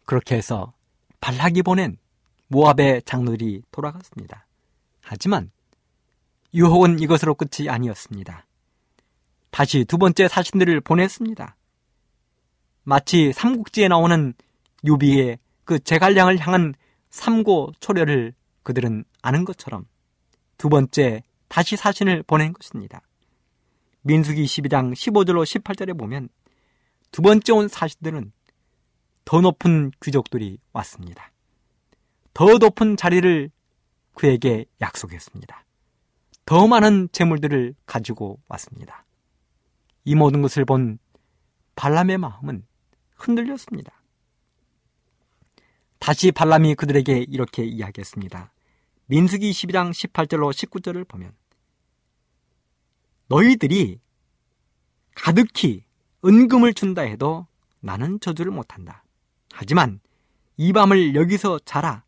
그렇게 0.03 0.35
해서 0.35 0.73
발락이 1.21 1.63
보낸 1.63 1.97
모압의 2.49 3.03
장로들이 3.03 3.63
돌아갔습니다. 3.71 4.47
하지만 4.99 5.49
유혹은 6.53 6.99
이것으로 6.99 7.35
끝이 7.35 7.69
아니었습니다. 7.69 8.45
다시 9.49 9.85
두 9.85 9.97
번째 9.97 10.27
사신들을 10.27 10.81
보냈습니다. 10.81 11.55
마치 12.83 13.31
삼국지에 13.31 13.87
나오는 13.87 14.33
유비의 14.85 15.39
그 15.63 15.79
제갈량을 15.79 16.39
향한 16.39 16.73
삼고 17.09 17.73
초려를 17.79 18.33
그들은 18.63 19.05
아는 19.21 19.45
것처럼 19.45 19.85
두 20.57 20.69
번째 20.69 21.23
다시 21.47 21.75
사신을 21.75 22.23
보낸 22.23 22.53
것입니다. 22.53 23.01
민수기 24.01 24.43
12장 24.43 24.93
15절로 24.93 25.43
18절에 25.43 25.97
보면 25.97 26.29
두 27.11 27.21
번째 27.21 27.53
온 27.53 27.67
사신들은 27.67 28.31
더 29.25 29.39
높은 29.39 29.91
귀족들이 30.01 30.57
왔습니다. 30.73 31.31
더 32.33 32.57
높은 32.57 32.97
자리를 32.97 33.49
그에게 34.13 34.65
약속했습니다. 34.81 35.65
더 36.45 36.67
많은 36.67 37.07
재물들을 37.11 37.75
가지고 37.85 38.41
왔습니다. 38.47 39.05
이 40.03 40.15
모든 40.15 40.41
것을 40.41 40.65
본 40.65 40.99
발람의 41.75 42.17
마음은 42.17 42.65
흔들렸습니다. 43.15 44.01
다시 45.99 46.31
발람이 46.31 46.75
그들에게 46.75 47.25
이렇게 47.29 47.63
이야기했습니다. 47.63 48.51
민수기 49.05 49.51
12장 49.51 49.91
18절로 49.91 50.51
19절을 50.51 51.07
보면 51.07 51.33
너희들이 53.27 53.99
가득히 55.15 55.83
은금을 56.25 56.73
준다 56.73 57.03
해도 57.03 57.47
나는 57.79 58.19
저주를 58.19 58.51
못한다. 58.51 59.03
하지만 59.51 59.99
이 60.57 60.73
밤을 60.73 61.15
여기서 61.15 61.59
자라 61.59 62.03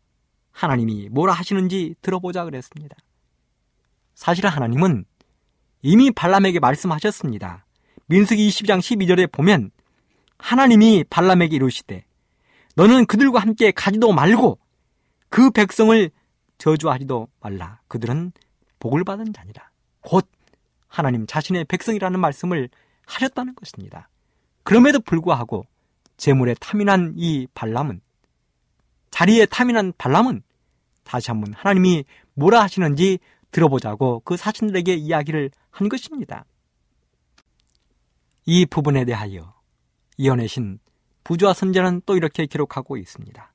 하나님이 0.51 1.09
뭐라 1.09 1.33
하시는지 1.33 1.95
들어보자 2.01 2.45
그랬습니다. 2.45 2.95
사실 4.13 4.47
하나님은 4.47 5.05
이미 5.81 6.11
발람에게 6.11 6.59
말씀하셨습니다. 6.59 7.65
민수기 8.07 8.47
20장 8.49 8.79
12절에 8.79 9.31
보면 9.31 9.71
하나님이 10.45 11.03
발람에게 11.09 11.55
이르시되 11.55 12.05
너는 12.75 13.07
그들과 13.07 13.39
함께 13.39 13.71
가지도 13.71 14.13
말고 14.13 14.59
그 15.29 15.49
백성을 15.49 16.11
저주하지도 16.59 17.27
말라. 17.39 17.79
그들은 17.87 18.31
복을 18.77 19.03
받은 19.03 19.33
자니라. 19.33 19.71
곧 20.01 20.29
하나님 20.87 21.25
자신의 21.25 21.65
백성이라는 21.65 22.19
말씀을 22.19 22.69
하셨다는 23.07 23.55
것입니다. 23.55 24.07
그럼에도 24.61 24.99
불구하고 24.99 25.65
재물에 26.15 26.53
탐이난 26.59 27.15
이 27.17 27.47
발람은 27.55 28.01
자리에 29.09 29.47
탐이난 29.47 29.93
발람은 29.97 30.43
다시 31.03 31.31
한번 31.31 31.55
하나님이 31.55 32.05
뭐라 32.35 32.61
하시는지 32.61 33.17
들어보자고 33.49 34.21
그 34.23 34.37
사신들에게 34.37 34.93
이야기를 34.93 35.49
한 35.71 35.89
것입니다. 35.89 36.45
이 38.45 38.67
부분에 38.67 39.05
대하여 39.05 39.54
이언의 40.17 40.47
신 40.47 40.79
부조와 41.23 41.53
선자는 41.53 42.03
또 42.05 42.15
이렇게 42.15 42.45
기록하고 42.45 42.97
있습니다. 42.97 43.53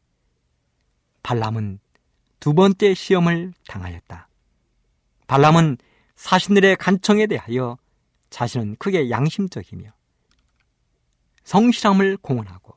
발람은 1.22 1.78
두 2.40 2.54
번째 2.54 2.94
시험을 2.94 3.52
당하였다. 3.68 4.28
발람은 5.26 5.78
사신들의 6.16 6.76
간청에 6.76 7.26
대하여 7.26 7.78
자신은 8.30 8.76
크게 8.76 9.10
양심적이며 9.10 9.90
성실함을 11.44 12.16
공언하고 12.18 12.76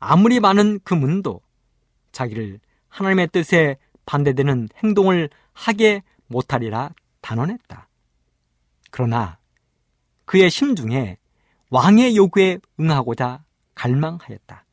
아무리 0.00 0.40
많은 0.40 0.80
금은도 0.84 1.40
자기를 2.12 2.60
하나님의 2.88 3.28
뜻에 3.28 3.76
반대되는 4.06 4.68
행동을 4.82 5.28
하게 5.52 6.02
못하리라 6.26 6.94
단언했다. 7.20 7.88
그러나 8.90 9.38
그의 10.24 10.50
심중에 10.50 11.18
왕의 11.70 12.16
요구에 12.16 12.58
응하고자 12.80 13.44
갈망하였다. 13.74 14.64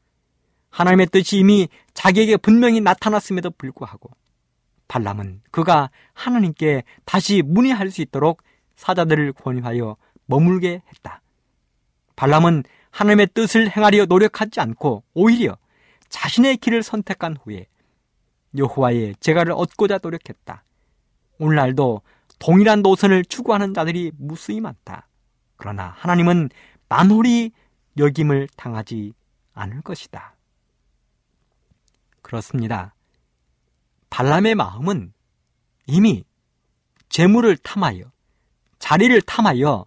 하나님의 0.70 1.08
뜻이 1.08 1.38
이미 1.38 1.68
자기에게 1.94 2.38
분명히 2.38 2.82
나타났음에도 2.82 3.52
불구하고 3.52 4.10
발람은 4.88 5.42
그가 5.52 5.90
하나님께 6.14 6.84
다시 7.06 7.42
문의할 7.42 7.92
수 7.92 8.02
있도록 8.02 8.44
사자들을 8.76 9.34
권유하여 9.34 9.96
머물게 10.26 10.82
했다. 10.88 11.22
발람은 12.16 12.64
하나님의 12.92 13.30
뜻을 13.34 13.70
행하려 13.76 14.06
노력하지 14.06 14.60
않고 14.60 15.04
오히려 15.14 15.58
자신의 16.10 16.58
길을 16.58 16.84
선택한 16.84 17.38
후에 17.44 17.68
여호와의 18.58 19.16
제가를 19.20 19.54
얻고자 19.54 20.00
노력했다. 20.02 20.64
오늘날도 21.40 22.02
동일한 22.40 22.82
노선을 22.82 23.26
추구하는 23.26 23.74
자들이 23.74 24.12
무수히 24.18 24.62
많다. 24.62 25.08
그러나 25.58 25.94
하나님은 25.98 26.50
만홀히 26.90 27.52
여김을 27.98 28.48
당하지 28.56 29.14
않을 29.54 29.82
것이다. 29.82 30.36
그렇습니다. 32.22 32.94
발람의 34.10 34.56
마음은 34.56 35.14
이미 35.88 36.24
재물을 37.10 37.56
탐하여 37.58 38.12
자리를 38.80 39.22
탐하여 39.22 39.86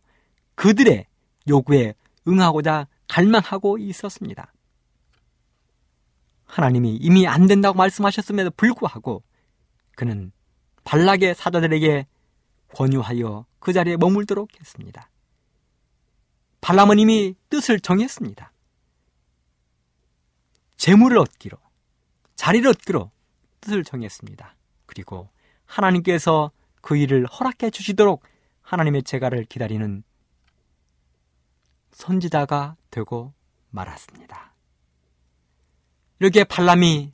그들의 0.54 1.06
요구에 1.48 1.94
응하고자 2.26 2.86
갈망하고 3.08 3.78
있었습니다. 3.78 4.52
하나님이 6.46 6.96
이미 6.96 7.26
안 7.26 7.46
된다고 7.46 7.76
말씀하셨음에도 7.76 8.50
불구하고 8.52 9.22
그는 9.94 10.32
발락의 10.84 11.34
사자들에게 11.34 12.06
권유하여 12.74 13.46
그 13.58 13.72
자리에 13.72 13.96
머물도록 13.96 14.48
했습니다. 14.58 15.10
발람은 16.60 16.98
이미 16.98 17.34
뜻을 17.50 17.80
정했습니다. 17.80 18.52
재물을 20.76 21.18
얻기로, 21.18 21.56
자리를 22.36 22.68
얻기로 22.68 23.10
뜻을 23.60 23.84
정했습니다. 23.84 24.54
그리고 24.86 25.28
하나님께서 25.64 26.50
그 26.80 26.96
일을 26.96 27.26
허락해 27.26 27.70
주시도록 27.70 28.22
하나님의 28.62 29.02
제가를 29.02 29.44
기다리는 29.44 30.02
선지자가 31.90 32.76
되고 32.90 33.34
말았습니다. 33.70 34.54
이렇게 36.20 36.44
발람이 36.44 37.12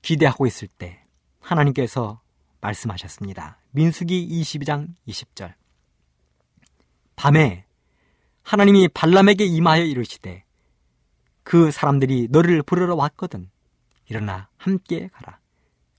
기대하고 0.00 0.46
있을 0.46 0.68
때 0.68 1.04
하나님께서 1.40 2.20
말씀하셨습니다. 2.60 3.58
민수기 3.70 4.28
22장 4.28 4.94
20절. 5.08 5.54
밤에 7.16 7.66
하나님이 8.42 8.88
발람에게 8.88 9.44
임하여 9.44 9.84
이르시되 9.84 10.44
그 11.42 11.70
사람들이 11.70 12.28
너를 12.30 12.62
부르러 12.62 12.94
왔거든. 12.94 13.50
일어나 14.06 14.48
함께 14.56 15.08
가라. 15.12 15.38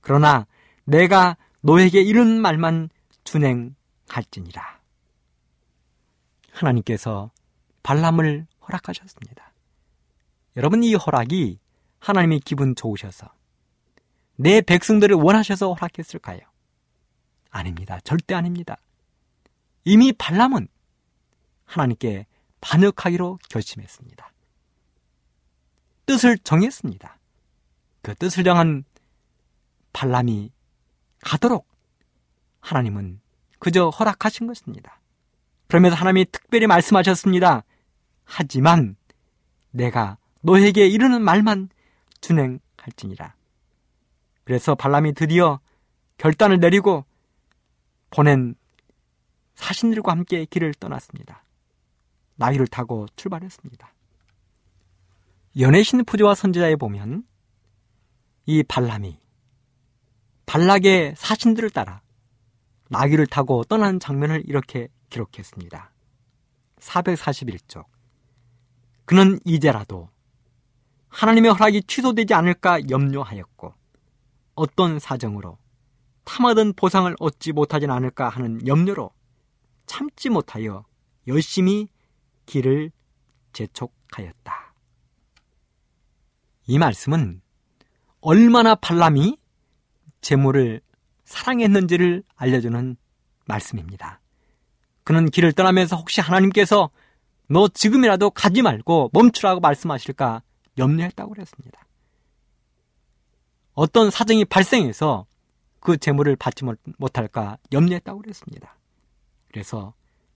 그러나 0.01 0.45
내가 0.83 1.37
너에게 1.61 2.01
이런 2.01 2.41
말만 2.41 2.89
준행할지니라. 3.23 4.79
하나님께서 6.51 7.31
발람을 7.81 8.47
허락하셨습니다. 8.67 9.53
여러분 10.55 10.83
이 10.83 10.93
허락이 10.93 11.59
하나님이 11.99 12.41
기분 12.41 12.75
좋으셔서 12.75 13.33
내 14.35 14.61
백성들을 14.61 15.15
원하셔서 15.15 15.73
허락했을까요? 15.73 16.41
아닙니다. 17.49 17.99
절대 18.03 18.35
아닙니다. 18.35 18.77
이미 19.85 20.11
발람은 20.11 20.67
하나님께 21.65 22.25
반역하기로 22.63 23.39
결심했습니다. 23.49 24.31
뜻을 26.05 26.37
정했습니다. 26.37 27.19
그 28.01 28.15
뜻을 28.15 28.45
정한 28.45 28.85
발람이 29.91 30.51
가도록 31.21 31.67
하나님은 32.61 33.19
그저 33.59 33.89
허락하신 33.89 34.47
것입니다. 34.47 34.99
그러면서 35.67 35.97
하나님이 35.97 36.25
특별히 36.31 36.67
말씀하셨습니다. 36.67 37.63
하지만 38.23 38.95
내가 39.71 40.17
너에게 40.41 40.87
이르는 40.87 41.21
말만 41.21 41.69
준행할지니라. 42.21 43.35
그래서 44.45 44.75
발람이 44.75 45.13
드디어 45.13 45.59
결단을 46.17 46.59
내리고 46.59 47.05
보낸 48.09 48.55
사신들과 49.55 50.11
함께 50.11 50.45
길을 50.45 50.73
떠났습니다. 50.75 51.42
나귀를 52.35 52.67
타고 52.67 53.05
출발했습니다. 53.15 53.93
연애신 55.59 56.03
푸조와 56.03 56.35
선지자에 56.35 56.75
보면 56.75 57.25
이 58.45 58.63
발람이 58.63 59.19
발락의 60.45 61.13
사신들을 61.15 61.69
따라 61.69 62.01
나귀를 62.89 63.27
타고 63.27 63.63
떠나는 63.63 63.99
장면을 63.99 64.43
이렇게 64.45 64.87
기록했습니다. 65.09 65.91
441쪽. 66.79 67.85
그는 69.05 69.39
이제라도 69.45 70.09
하나님의 71.09 71.53
허락이 71.53 71.83
취소되지 71.83 72.33
않을까 72.33 72.89
염려하였고 72.89 73.73
어떤 74.55 74.99
사정으로 74.99 75.57
탐하던 76.25 76.73
보상을 76.73 77.13
얻지 77.19 77.53
못하진 77.53 77.91
않을까 77.91 78.29
하는 78.29 78.65
염려로 78.65 79.11
참지 79.85 80.29
못하여 80.29 80.85
열심히 81.27 81.87
길을 82.45 82.91
재촉하였다. 83.53 84.73
이 86.67 86.77
말씀은 86.77 87.41
얼마나 88.21 88.75
발람이 88.75 89.37
재물을 90.21 90.81
사랑했는지를 91.25 92.23
알려주는 92.35 92.95
말씀입니다. 93.45 94.21
그는 95.03 95.29
길을 95.29 95.51
떠나면서 95.51 95.97
혹시 95.97 96.21
하나님께서 96.21 96.89
너 97.47 97.67
지금이라도 97.67 98.29
가지 98.29 98.61
말고 98.61 99.09
멈추라고 99.13 99.59
말씀하실까 99.59 100.41
염려했다고 100.77 101.33
그랬습니다. 101.33 101.85
어떤 103.73 104.09
사정이 104.09 104.45
발생해서 104.45 105.25
그 105.79 105.97
재물을 105.97 106.35
받지 106.35 106.63
못할까 106.97 107.57
염려했다고 107.73 108.21
그랬습니다. 108.21 108.77
그래서 109.51 109.93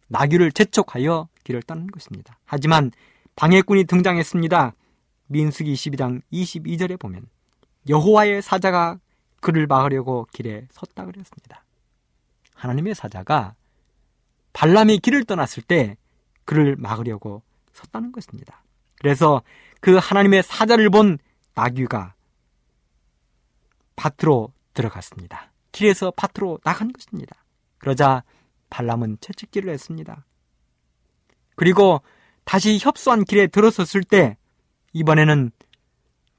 나귀를 0.08 0.52
재촉하여 0.52 1.28
길을 1.44 1.64
떠난 1.64 1.88
것입니다. 1.88 2.38
하지만 2.46 2.92
방해꾼이 3.36 3.86
등장했습니다. 3.86 4.74
민수기 5.28 5.74
22장 5.74 6.22
22절에 6.32 7.00
보면 7.00 7.28
여호와의 7.90 8.42
사자가 8.42 9.00
그를 9.42 9.68
막으려고 9.68 10.28
길에 10.32 10.68
섰다 10.72 11.06
그랬습니다. 11.06 11.64
하나님의 12.56 12.96
사자가 12.96 13.56
발람이 14.54 15.00
길을 15.00 15.26
떠났을 15.26 15.64
때 15.64 15.98
그를 16.46 16.76
막으려고 16.78 17.44
섰다는 17.74 18.12
것입니다. 18.12 18.64
그래서 19.00 19.44
그 19.80 19.98
하나님의 19.98 20.42
사자를 20.44 20.90
본 20.90 21.20
나귀가 21.54 22.16
밭으로 23.96 24.52
들어갔습니다. 24.74 25.52
길에서 25.72 26.12
밭으로 26.16 26.60
나간 26.64 26.92
것입니다. 26.92 27.36
그러자 27.78 28.24
발람은 28.70 29.18
채찍질을 29.22 29.72
했습니다. 29.72 30.26
그리고 31.56 32.02
다시 32.44 32.78
협소한 32.80 33.26
길에 33.26 33.48
들어섰을 33.48 34.04
때 34.04 34.38
이번에는 34.94 35.52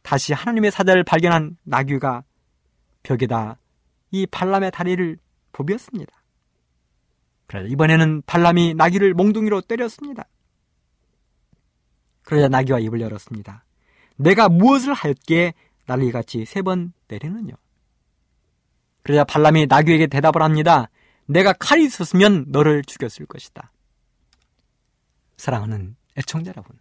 다시 0.02 0.32
하나님의 0.32 0.70
사자를 0.70 1.04
발견한 1.04 1.56
나귀가 1.64 2.24
벽에다 3.02 3.58
이 4.10 4.26
발람의 4.26 4.70
다리를 4.70 5.18
부비었습니다. 5.52 6.12
그래서 7.46 7.66
이번에는 7.68 8.22
발람이 8.26 8.74
나귀를 8.74 9.14
몽둥이로 9.14 9.62
때렸습니다. 9.62 10.24
그러자 12.22 12.48
나귀와 12.48 12.78
입을 12.78 13.00
열었습니다. 13.00 13.64
내가 14.16 14.48
무엇을 14.48 14.92
하였기에 14.92 15.54
나를 15.86 16.04
이같이 16.04 16.44
세번 16.44 16.92
때리느냐? 17.08 17.54
그러자 19.02 19.24
발람이 19.24 19.66
나귀에게 19.66 20.08
대답을 20.08 20.42
합니다. 20.42 20.90
내가 21.28 21.52
칼이 21.52 21.84
있었으면 21.84 22.46
너를 22.48 22.82
죽였을 22.84 23.26
것이다. 23.26 23.70
사랑하는 25.36 25.94
애청자 26.16 26.50
여러분. 26.50 26.78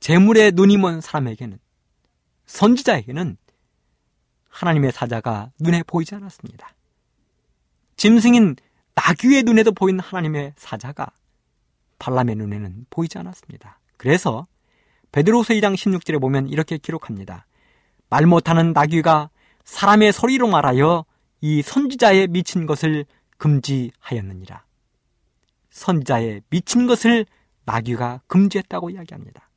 재물에 0.00 0.50
눈이 0.52 0.76
먼 0.76 1.00
사람에게는, 1.00 1.58
선지자에게는 2.46 3.36
하나님의 4.48 4.92
사자가 4.92 5.50
눈에 5.60 5.82
보이지 5.82 6.14
않았습니다. 6.14 6.74
짐승인 7.96 8.56
나귀의 8.94 9.44
눈에도 9.44 9.72
보이는 9.72 10.00
하나님의 10.00 10.54
사자가 10.56 11.10
발람의 11.98 12.36
눈에는 12.36 12.86
보이지 12.90 13.18
않았습니다. 13.18 13.78
그래서 13.96 14.46
베드로서 15.12 15.54
2장 15.54 15.74
16절에 15.74 16.20
보면 16.20 16.48
이렇게 16.48 16.76
기록합니다. 16.76 17.46
말 18.08 18.26
못하는 18.26 18.72
나귀가 18.72 19.30
사람의 19.64 20.12
소리로 20.12 20.48
말하여 20.48 21.04
이 21.40 21.62
선지자의 21.62 22.28
미친 22.28 22.66
것을 22.66 23.06
금지하였느니라. 23.38 24.64
선지자의 25.70 26.42
미친 26.50 26.86
것을 26.86 27.26
나귀가 27.64 28.20
금지했다고 28.26 28.90
이야기합니다. 28.90 29.48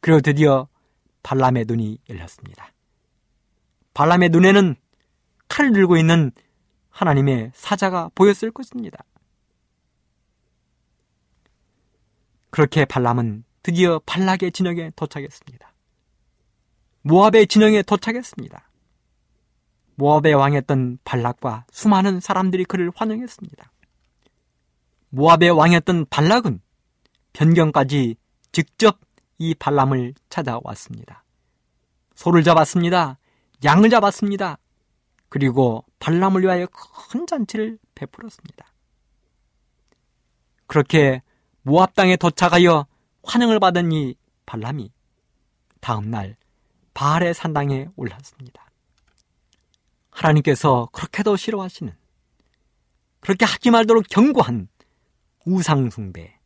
그리고 0.00 0.20
드디어 0.20 0.68
발람의 1.22 1.64
눈이 1.66 1.98
열렸습니다. 2.08 2.72
발람의 3.94 4.30
눈에는 4.30 4.76
칼을 5.48 5.72
들고 5.72 5.96
있는 5.96 6.32
하나님의 6.90 7.52
사자가 7.54 8.10
보였을 8.14 8.50
것입니다. 8.50 8.98
그렇게 12.50 12.84
발람은 12.84 13.44
드디어 13.62 14.00
발락의 14.04 14.52
진영에 14.52 14.92
도착했습니다. 14.96 15.72
모압의 17.02 17.46
진영에 17.46 17.82
도착했습니다. 17.82 18.68
모압의 19.96 20.34
왕이었던 20.34 20.98
발락과 21.04 21.66
수많은 21.70 22.20
사람들이 22.20 22.64
그를 22.64 22.90
환영했습니다. 22.94 23.70
모압의 25.10 25.50
왕이었던 25.50 26.06
발락은 26.08 26.60
변경까지 27.32 28.16
직접 28.52 28.98
이 29.38 29.54
발람을 29.54 30.14
찾아왔습니다. 30.28 31.24
소를 32.14 32.42
잡았습니다. 32.42 33.18
양을 33.64 33.90
잡았습니다. 33.90 34.58
그리고 35.28 35.84
발람을 35.98 36.42
위하여 36.42 36.66
큰 36.66 37.26
잔치를 37.26 37.78
베풀었습니다. 37.94 38.66
그렇게 40.66 41.22
모압 41.62 41.94
땅에 41.94 42.16
도착하여 42.16 42.86
환영을 43.22 43.60
받은 43.60 43.92
이 43.92 44.16
발람이 44.46 44.92
다음 45.80 46.10
날 46.10 46.36
바알의 46.94 47.34
산당에 47.34 47.88
올랐습니다. 47.96 48.71
하나님께서 50.12 50.88
그렇게도 50.92 51.36
싫어하시는 51.36 51.92
그렇게 53.20 53.44
하지 53.44 53.70
말도록 53.70 54.04
경고한 54.08 54.68
우상숭배 55.44 56.38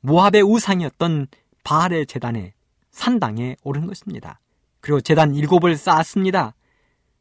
모압의 0.00 0.42
우상이었던 0.42 1.26
바알의 1.64 2.06
재단에 2.06 2.52
산당에 2.90 3.56
오른 3.64 3.86
것입니다. 3.86 4.40
그리고 4.80 5.00
재단 5.00 5.34
일곱을 5.34 5.76
쌓았습니다. 5.76 6.54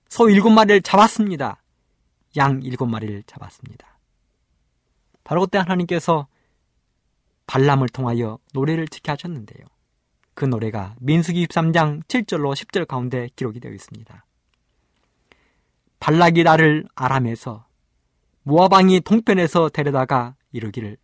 소 0.10 0.30
일곱 0.30 0.50
마리를 0.52 0.82
잡았습니다. 0.82 1.64
양 2.38 2.62
일곱 2.62 2.88
마리를 2.88 3.24
잡았습니다. 3.26 3.98
바로 5.24 5.42
그때 5.42 5.58
하나님께서 5.60 6.28
발람을 7.48 7.90
통하여 7.90 8.38
노래를 8.54 8.88
지켜 8.88 9.14
하셨는데요. 9.14 9.66
그 10.34 10.46
노래가 10.46 10.96
민수기 11.00 11.48
23장 11.48 12.04
7절로 12.04 12.54
10절 12.54 12.88
가운데 12.88 13.30
기록이 13.36 13.60
되어 13.60 13.72
있습니다. 13.72 14.26
발락이 16.04 16.44
나를 16.44 16.86
아람에서 16.96 17.66
모아방이 18.44 19.00
동편에서 19.00 19.70
데려다가 19.70 20.36
이르기를 20.52 20.98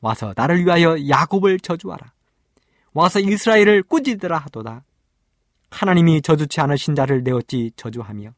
와서 0.00 0.32
나를 0.36 0.64
위하여 0.64 0.96
야곱을 1.08 1.58
저주하라. 1.58 2.12
와서 2.92 3.18
이스라엘을 3.18 3.82
꾸짖으라 3.82 4.38
하도다. 4.38 4.84
하나님이 5.72 6.22
저주치 6.22 6.60
않으신 6.60 6.94
자를 6.94 7.24
내었지 7.24 7.72
저주하며 7.74 8.32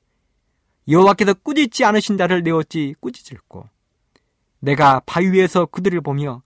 여호와께서 0.89 1.35
꾸짖지 1.35 1.85
않으신 1.85 2.17
자를 2.17 2.43
내었지 2.43 2.95
꾸짖을고 3.01 3.69
내가 4.61 5.03
바위 5.05 5.31
위에서 5.33 5.67
그들을 5.67 6.01
보며 6.01 6.41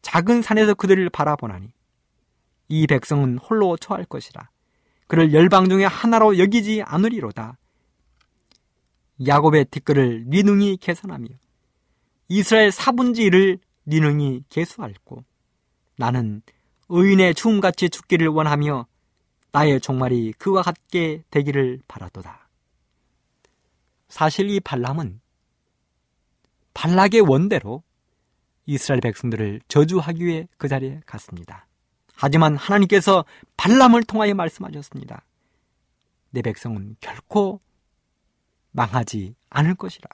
작은 0.00 0.40
산에서 0.40 0.72
그들을 0.72 1.10
바라보나니 1.10 1.74
이 2.68 2.86
백성은 2.86 3.36
홀로 3.36 3.76
처할 3.76 4.06
것이라 4.06 4.48
그를 5.08 5.34
열방 5.34 5.68
중에 5.68 5.84
하나로 5.84 6.38
여기지 6.38 6.80
않으리로다 6.82 7.58
야곱의 9.26 9.66
티끌을 9.66 10.26
니능이 10.28 10.76
계산하며 10.78 11.28
이스라엘 12.28 12.70
사분지를 12.70 13.58
니능이 13.86 14.44
계수할고 14.48 15.24
나는 15.96 16.42
의인의 16.88 17.34
죽음같이 17.34 17.90
죽기를 17.90 18.28
원하며 18.28 18.86
나의 19.52 19.80
종말이 19.80 20.32
그와 20.38 20.62
같게 20.62 21.24
되기를 21.30 21.80
바라도다. 21.88 22.48
사실 24.08 24.50
이 24.50 24.60
발람은 24.60 25.20
발락의 26.74 27.22
원대로 27.22 27.82
이스라엘 28.66 29.00
백성들을 29.00 29.62
저주하기 29.68 30.24
위해 30.24 30.48
그 30.58 30.68
자리에 30.68 31.00
갔습니다. 31.06 31.66
하지만 32.14 32.56
하나님께서 32.56 33.24
발람을 33.56 34.04
통하여 34.04 34.34
말씀하셨습니다. 34.34 35.24
내 36.30 36.42
백성은 36.42 36.96
결코 37.00 37.60
망하지 38.72 39.34
않을 39.50 39.74
것이라. 39.74 40.08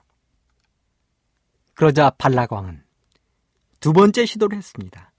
그러자 1.75 2.11
발락 2.11 2.53
왕은 2.53 2.85
두 3.81 3.93
번째 3.93 4.25
시도를 4.27 4.57
했습니다. 4.57 5.13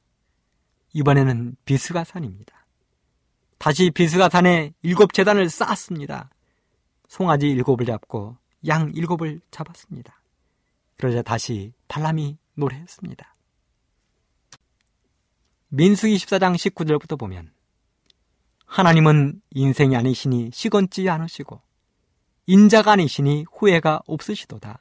이번에는 0.94 1.56
비스가산입니다. 1.66 2.66
다시 3.58 3.92
비스가산에 3.92 4.74
일곱 4.82 5.14
재단을 5.14 5.50
쌓았습니다. 5.50 6.30
송아지 7.08 7.50
일곱을 7.50 7.86
잡고 7.86 8.38
양 8.68 8.92
일곱을 8.96 9.42
잡았습니다. 9.52 10.22
그러자 10.98 11.22
다시 11.22 11.74
발람이 11.88 12.38
노래했습니다. 12.56 13.36
민수기 15.70 16.16
14장 16.16 16.56
19절부터 16.56 17.20
보면 17.20 17.52
하나님은 18.66 19.42
인생이 19.52 19.96
아니시니 19.96 20.52
시건지 20.54 21.10
않으시고 21.10 21.62
인자가 22.48 22.94
아니시니 22.94 23.46
후회가 23.52 24.02
없으시도다. 24.06 24.80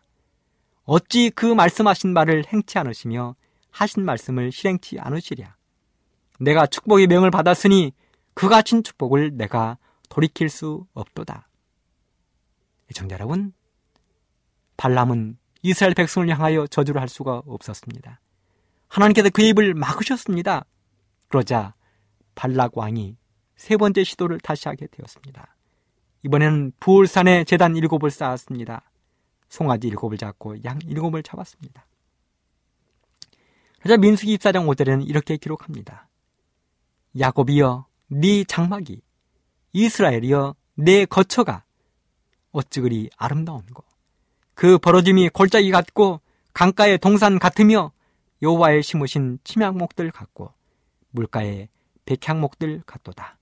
어찌 0.84 1.30
그 1.30 1.46
말씀하신 1.46 2.12
말을 2.12 2.44
행치 2.46 2.78
않으시며 2.78 3.36
하신 3.70 4.04
말씀을 4.04 4.52
실행치 4.52 4.98
않으시랴. 4.98 5.56
내가 6.40 6.66
축복의 6.66 7.06
명을 7.06 7.30
받았으니 7.30 7.92
그가 8.34 8.62
친 8.62 8.82
축복을 8.82 9.36
내가 9.36 9.78
돌이킬 10.08 10.48
수 10.48 10.86
없도다. 10.92 11.48
정자 12.94 13.14
여러분, 13.14 13.52
발람은 14.76 15.38
이스라엘 15.62 15.94
백성을 15.94 16.28
향하여 16.28 16.66
저주를 16.66 17.00
할 17.00 17.08
수가 17.08 17.42
없었습니다. 17.46 18.20
하나님께서 18.88 19.30
그의 19.30 19.50
입을 19.50 19.74
막으셨습니다. 19.74 20.66
그러자 21.28 21.74
발락 22.34 22.76
왕이 22.76 23.16
세 23.56 23.76
번째 23.76 24.04
시도를 24.04 24.40
다시 24.40 24.68
하게 24.68 24.86
되었습니다. 24.88 25.53
이번에는 26.24 26.72
부울산에 26.80 27.44
재단 27.44 27.76
일곱을 27.76 28.10
쌓았습니다. 28.10 28.82
송아지 29.48 29.88
일곱을 29.88 30.16
잡고 30.16 30.64
양 30.64 30.78
일곱을 30.82 31.22
잡았습니다. 31.22 31.86
그러자 33.80 33.98
민수기 33.98 34.38
24장 34.38 34.66
5절에는 34.66 35.06
이렇게 35.06 35.36
기록합니다. 35.36 36.08
야곱이여 37.18 37.86
네 38.08 38.44
장막이 38.44 39.02
이스라엘이여 39.74 40.56
내 40.76 41.04
거처가 41.04 41.64
어찌 42.52 42.80
그리 42.80 43.10
아름다운고 43.16 43.84
그 44.54 44.78
벌어짐이 44.78 45.28
골짜기 45.28 45.70
같고 45.70 46.20
강가의 46.54 46.98
동산 46.98 47.38
같으며 47.38 47.92
여호와의 48.40 48.82
심으신 48.82 49.38
침향목들 49.44 50.10
같고 50.10 50.52
물가의 51.10 51.68
백향목들 52.06 52.82
같도다. 52.86 53.38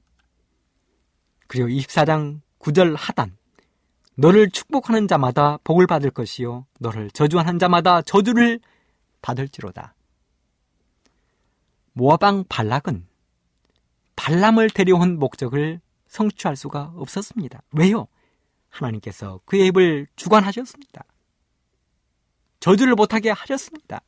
그리고 1.47 1.69
24장 1.69 2.41
9절 2.63 2.95
하단 2.97 3.37
너를 4.15 4.51
축복하는 4.51 5.09
자마다 5.09 5.59
복을 5.65 5.87
받을 5.87 6.11
것이요 6.11 6.67
너를 6.79 7.11
저주하는 7.11 7.59
자마다 7.59 8.03
저주를 8.03 8.61
받을지로다. 9.21 9.95
모아방 11.93 12.45
발락은 12.49 13.07
발람을 14.17 14.71
데려온 14.71 15.19
목적을 15.19 15.81
성취할 16.07 16.57
수가 16.57 16.93
없었습니다. 16.97 17.63
왜요? 17.73 18.07
하나님께서 18.71 19.41
그의 19.45 19.69
입을 19.69 20.07
주관하셨습니다. 20.17 21.05
저주를 22.61 22.95
못하게 22.95 23.31
하셨습니다. 23.31 24.01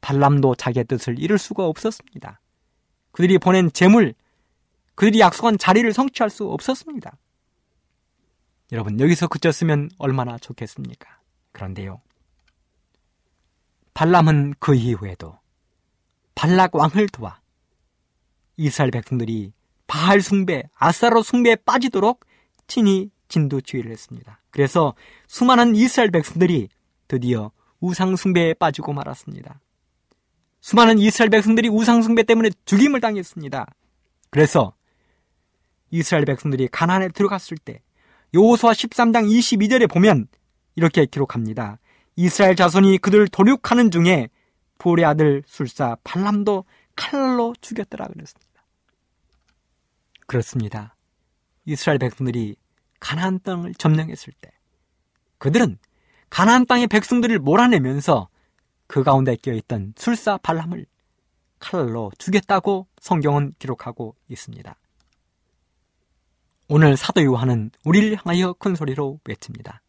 발람도 0.00 0.56
자기의 0.56 0.84
뜻을 0.84 1.18
이룰 1.18 1.38
수가 1.38 1.64
없었습니다. 1.66 2.40
그들이 3.12 3.38
보낸 3.38 3.72
재물, 3.72 4.14
그들이 4.94 5.20
약속한 5.20 5.58
자리를 5.58 5.92
성취할 5.92 6.30
수 6.30 6.48
없었습니다. 6.50 7.16
여러분, 8.72 8.98
여기서 9.00 9.28
그쳤으면 9.28 9.90
얼마나 9.98 10.38
좋겠습니까? 10.38 11.20
그런데요. 11.52 12.00
발람은 13.92 14.54
그 14.58 14.74
이후에도 14.74 15.38
발락 16.34 16.74
왕을 16.74 17.08
도와 17.08 17.40
이스라엘 18.56 18.90
백성들이 18.90 19.52
바알 19.86 20.20
숭배, 20.20 20.64
아사로 20.74 21.22
숭배에 21.22 21.56
빠지도록 21.56 22.24
친히 22.66 23.10
진두지휘를 23.28 23.90
했습니다. 23.90 24.40
그래서 24.50 24.94
수많은 25.28 25.76
이스라엘 25.76 26.10
백성들이 26.10 26.68
드디어 27.08 27.50
우상 27.80 28.16
숭배에 28.16 28.54
빠지고 28.54 28.92
말았습니다. 28.92 29.60
수많은 30.60 30.98
이스라엘 30.98 31.30
백성들이 31.30 31.68
우상 31.68 32.02
숭배 32.02 32.22
때문에 32.22 32.50
죽임을 32.64 33.00
당했습니다. 33.00 33.66
그래서 34.30 34.74
이스라엘 35.90 36.24
백성들이 36.24 36.68
가나안에 36.68 37.08
들어갔을 37.08 37.56
때 37.58 37.80
여호수아 38.34 38.72
13장 38.72 39.28
22절에 39.28 39.88
보면 39.90 40.26
이렇게 40.76 41.06
기록합니다. 41.06 41.78
이스라엘 42.16 42.56
자손이 42.56 42.98
그들을 42.98 43.28
도륙하는 43.28 43.90
중에 43.90 44.28
부올의 44.78 45.04
아들 45.04 45.42
술사 45.46 45.96
발람도 46.04 46.64
칼로 46.96 47.54
죽였더라 47.60 48.08
그랬습니다. 48.08 48.64
그렇습니다. 50.26 50.96
이스라엘 51.64 51.98
백성들이 51.98 52.56
가나안 53.00 53.40
땅을 53.40 53.74
점령했을 53.74 54.32
때 54.40 54.50
그들은 55.38 55.78
가나안 56.30 56.66
땅의 56.66 56.88
백성들을 56.88 57.38
몰아내면서 57.38 58.28
그 58.86 59.02
가운데 59.02 59.36
끼어있던 59.36 59.94
술사 59.96 60.38
발람을 60.38 60.86
칼로 61.58 62.10
죽였다고 62.18 62.86
성경은 63.00 63.54
기록하고 63.58 64.16
있습니다. 64.28 64.74
오늘 66.68 66.96
사도 66.96 67.22
요한은 67.22 67.70
우리를 67.84 68.16
향하여 68.16 68.54
큰 68.54 68.74
소리로 68.74 69.20
외칩니다. 69.24 69.82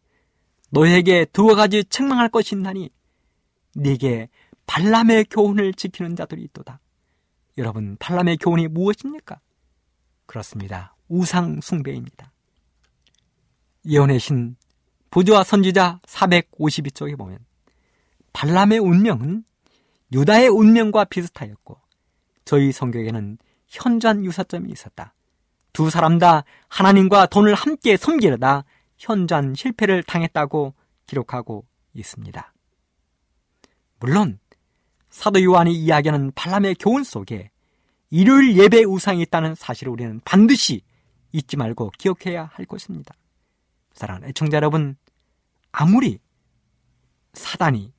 너에게 0.70 1.24
두어 1.26 1.54
가지 1.54 1.84
책망할 1.84 2.28
것이 2.28 2.54
있나니 2.54 2.90
네게 3.74 4.28
발람의 4.66 5.26
교훈을 5.30 5.72
지키는 5.74 6.16
자들이 6.16 6.42
있도다. 6.42 6.80
여러분, 7.58 7.96
발람의 7.98 8.38
교훈이 8.38 8.68
무엇입니까? 8.68 9.40
그렇습니다. 10.26 10.94
우상 11.08 11.60
숭배입니다. 11.62 12.32
예언의 13.86 14.18
신 14.18 14.56
부조와 15.10 15.44
선지자 15.44 16.00
452쪽에 16.04 17.16
보면 17.16 17.38
발람의 18.32 18.80
운명은 18.80 19.44
유다의 20.12 20.48
운명과 20.48 21.04
비슷하였고 21.04 21.80
저희 22.44 22.72
성경에는 22.72 23.38
현저한 23.68 24.24
유사점이 24.24 24.70
있었다. 24.70 25.14
두 25.76 25.90
사람 25.90 26.18
다 26.18 26.44
하나님과 26.68 27.26
돈을 27.26 27.52
함께 27.52 27.98
섬기려다 27.98 28.64
현저한 28.96 29.54
실패를 29.54 30.02
당했다고 30.04 30.72
기록하고 31.04 31.66
있습니다. 31.92 32.54
물론 34.00 34.38
사도 35.10 35.42
요한이 35.42 35.74
이야기하는 35.74 36.32
발람의 36.34 36.76
교훈 36.76 37.04
속에 37.04 37.50
일요일 38.08 38.56
예배 38.56 38.84
우상이 38.84 39.20
있다는 39.20 39.54
사실을 39.54 39.92
우리는 39.92 40.18
반드시 40.24 40.80
잊지 41.32 41.58
말고 41.58 41.90
기억해야 41.98 42.48
할 42.54 42.64
것입니다. 42.64 43.14
사랑하는 43.92 44.30
애청자 44.30 44.56
여러분, 44.56 44.96
아무리 45.72 46.20
사단이 47.34 47.92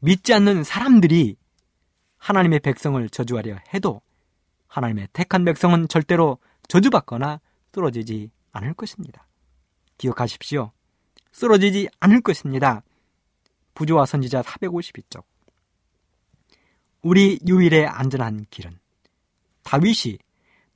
믿지 0.00 0.34
않는 0.34 0.64
사람들이 0.64 1.36
하나님의 2.18 2.60
백성을 2.60 3.08
저주하려 3.08 3.56
해도 3.72 4.02
하나님의 4.66 5.08
택한 5.14 5.46
백성은 5.46 5.88
절대로 5.88 6.36
저주받거나 6.68 7.40
쓰러지지 7.72 8.30
않을 8.52 8.74
것입니다. 8.74 9.26
기억하십시오. 9.98 10.72
쓰러지지 11.32 11.88
않을 12.00 12.20
것입니다. 12.20 12.82
부조와 13.74 14.06
선지자 14.06 14.42
452쪽. 14.42 15.24
우리 17.02 17.38
유일의 17.46 17.86
안전한 17.86 18.46
길은 18.50 18.78
다윗이 19.62 20.18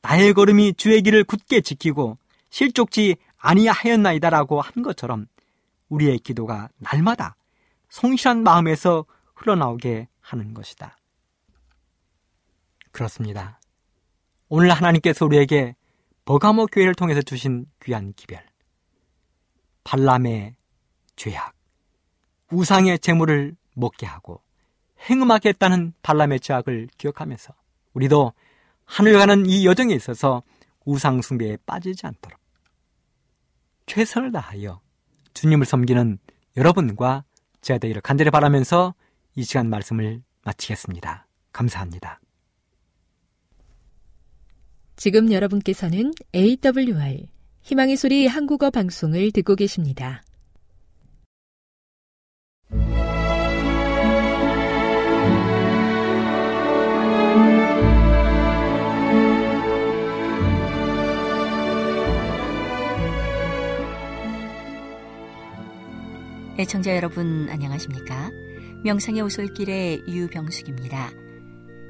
나의 0.03 0.35
걸음이 0.35 0.75
주의 0.75 1.01
길을 1.03 1.25
굳게 1.25 1.61
지키고 1.61 2.19
실족지 2.51 3.17
아니하였나이다라고 3.39 4.61
한 4.61 4.83
것처럼 4.83 5.27
우리의 5.89 6.19
기도가 6.19 6.69
날마다 6.79 7.37
성실한 7.89 8.43
마음에서 8.43 9.07
흘러나오게 9.35 10.09
하는 10.21 10.55
것이다. 10.55 10.97
그렇습니다. 12.91 13.61
오늘 14.49 14.71
하나님께서 14.71 15.25
우리에게 15.25 15.75
버가모 16.29 16.67
교회를 16.67 16.95
통해서 16.95 17.23
주신 17.23 17.65
귀한 17.83 18.13
기별. 18.13 18.45
발람의 19.83 20.57
죄악, 21.17 21.55
우상의 22.53 22.99
재물을 22.99 23.57
먹게 23.75 24.05
하고 24.05 24.43
행음하게 25.09 25.49
했다는 25.49 25.95
발람의 26.03 26.41
죄악을 26.41 26.89
기억하면서 26.99 27.55
우리도 27.95 28.35
하늘 28.85 29.15
가는 29.15 29.47
이 29.47 29.65
여정에 29.65 29.95
있어서 29.95 30.43
우상 30.85 31.23
숭배에 31.23 31.57
빠지지 31.65 32.07
않도록 32.07 32.39
최선을 33.87 34.31
다하여 34.31 34.83
주님을 35.33 35.65
섬기는 35.65 36.19
여러분과 36.59 37.25
제가 37.63 37.79
되기를 37.79 38.03
간절히 38.03 38.31
바라면서 38.31 38.93
이 39.35 39.45
시간 39.45 39.71
말씀을 39.71 40.23
마치겠습니다. 40.45 41.27
감사합니다. 41.53 42.21
지금 44.99 45.31
여러분께서는 45.31 46.13
AWR 46.35 47.29
희망의 47.63 47.97
소리 47.97 48.27
한국어 48.27 48.69
방송을 48.71 49.31
듣고 49.31 49.55
계십니다. 49.55 50.25
애청자 66.59 66.97
여러분 66.97 67.49
안녕하십니까? 67.49 68.33
명상의 68.83 69.23
오솔길의 69.23 70.03
유병숙입니다. 70.09 71.13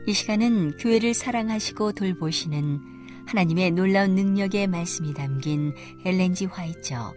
이 0.07 0.13
시간은 0.13 0.77
교회를 0.77 1.15
사랑하시고 1.15 1.93
돌보시는 1.93 2.98
하나님의 3.29 3.72
놀라운 3.72 4.14
능력의 4.14 4.68
말씀이 4.68 5.12
담긴 5.12 5.74
엘렌지 6.07 6.47
화이처 6.47 7.12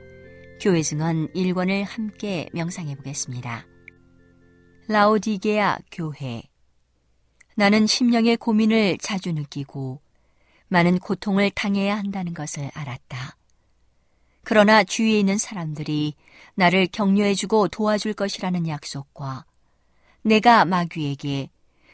교회 0.59 0.81
증언 0.81 1.31
1권을 1.31 1.85
함께 1.85 2.49
명상해 2.51 2.95
보겠습니다. 2.95 3.65
라오디게아 4.89 5.79
교회 5.89 6.43
나는 7.55 7.87
심령의 7.87 8.35
고민을 8.35 8.97
자주 8.97 9.31
느끼고 9.31 10.01
많은 10.67 10.99
고통을 10.99 11.49
당해야 11.51 11.97
한다는 11.97 12.33
것을 12.33 12.69
알았다. 12.73 13.37
그러나 14.43 14.83
주위에 14.83 15.17
있는 15.17 15.37
사람들이 15.37 16.15
나를 16.55 16.87
격려해주고 16.91 17.69
도와줄 17.69 18.15
것이라는 18.15 18.67
약속과 18.67 19.45
내가 20.23 20.65
마귀에게 20.65 21.49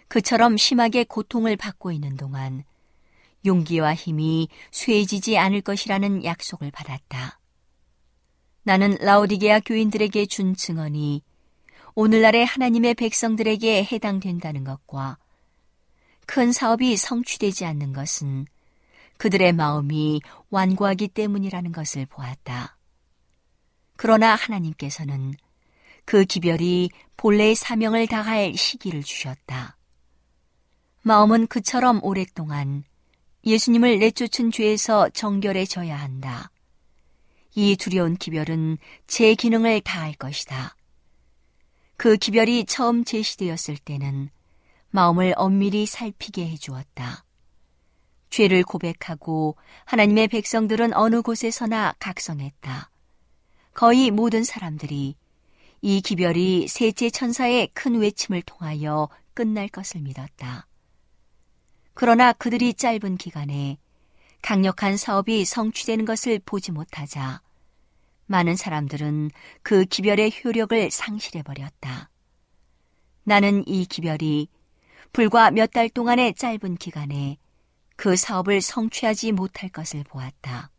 그처럼 0.07 0.57
심하게 0.57 1.03
고통을 1.03 1.55
받고 1.55 1.91
있는 1.91 2.17
동안 2.17 2.63
용기와 3.45 3.93
힘이 3.93 4.49
쇠해지지 4.71 5.37
않을 5.37 5.61
것이라는 5.61 6.23
약속을 6.23 6.71
받았다. 6.71 7.39
나는 8.63 8.97
라오디게아 8.99 9.61
교인들에게 9.61 10.25
준 10.25 10.55
증언이 10.55 11.23
오늘날의 11.95 12.45
하나님의 12.45 12.95
백성들에게 12.95 13.85
해당된다는 13.85 14.63
것과 14.63 15.17
큰 16.25 16.51
사업이 16.51 16.97
성취되지 16.97 17.65
않는 17.65 17.93
것은 17.93 18.45
그들의 19.17 19.53
마음이 19.53 20.21
완고하기 20.49 21.07
때문이라는 21.07 21.71
것을 21.71 22.05
보았다. 22.05 22.77
그러나 23.95 24.35
하나님께서는 24.35 25.33
그 26.05 26.23
기별이 26.25 26.89
본래의 27.17 27.55
사명을 27.55 28.07
다할 28.07 28.55
시기를 28.55 29.03
주셨다. 29.03 29.77
마음은 31.01 31.47
그처럼 31.47 31.99
오랫동안 32.03 32.83
예수님을 33.47 33.99
내쫓은 33.99 34.51
죄에서 34.51 35.09
정결해져야 35.09 35.95
한다. 35.95 36.51
이 37.55 37.77
두려운 37.77 38.17
기별은 38.17 38.77
제 39.07 39.35
기능을 39.35 39.81
다할 39.81 40.13
것이다. 40.13 40.75
그 41.95 42.17
기별이 42.17 42.65
처음 42.65 43.05
제시되었을 43.05 43.77
때는 43.77 44.29
마음을 44.89 45.33
엄밀히 45.37 45.85
살피게 45.85 46.47
해주었다. 46.49 47.23
죄를 48.29 48.63
고백하고 48.63 49.55
하나님의 49.85 50.27
백성들은 50.27 50.93
어느 50.93 51.21
곳에서나 51.21 51.95
각성했다. 51.99 52.91
거의 53.73 54.11
모든 54.11 54.43
사람들이 54.43 55.15
이 55.81 56.01
기별이 56.01 56.67
셋째 56.67 57.09
천사의 57.09 57.69
큰 57.73 57.95
외침을 57.95 58.41
통하여 58.41 59.07
끝날 59.33 59.69
것을 59.69 60.01
믿었다. 60.01 60.67
그러나 61.99 62.31
그들이 62.31 62.75
짧은 62.75 63.17
기간에 63.17 63.79
강력한 64.43 64.97
사업이 64.97 65.45
성취되는 65.45 66.05
것을 66.05 66.39
보지 66.45 66.71
못하자 66.71 67.41
많은 68.27 68.55
사람들은 68.55 69.31
그 69.63 69.83
기별의 69.83 70.31
효력을 70.45 70.91
상실해버렸다. 70.91 72.11
나는 73.23 73.67
이 73.67 73.87
기별이 73.87 74.47
불과 75.11 75.49
몇 75.49 75.71
달 75.71 75.89
동안의 75.89 76.35
짧은 76.35 76.75
기간에 76.75 77.39
그 77.95 78.15
사업을 78.15 78.61
성취하지 78.61 79.31
못할 79.31 79.67
것을 79.69 80.03
보았다. 80.03 80.69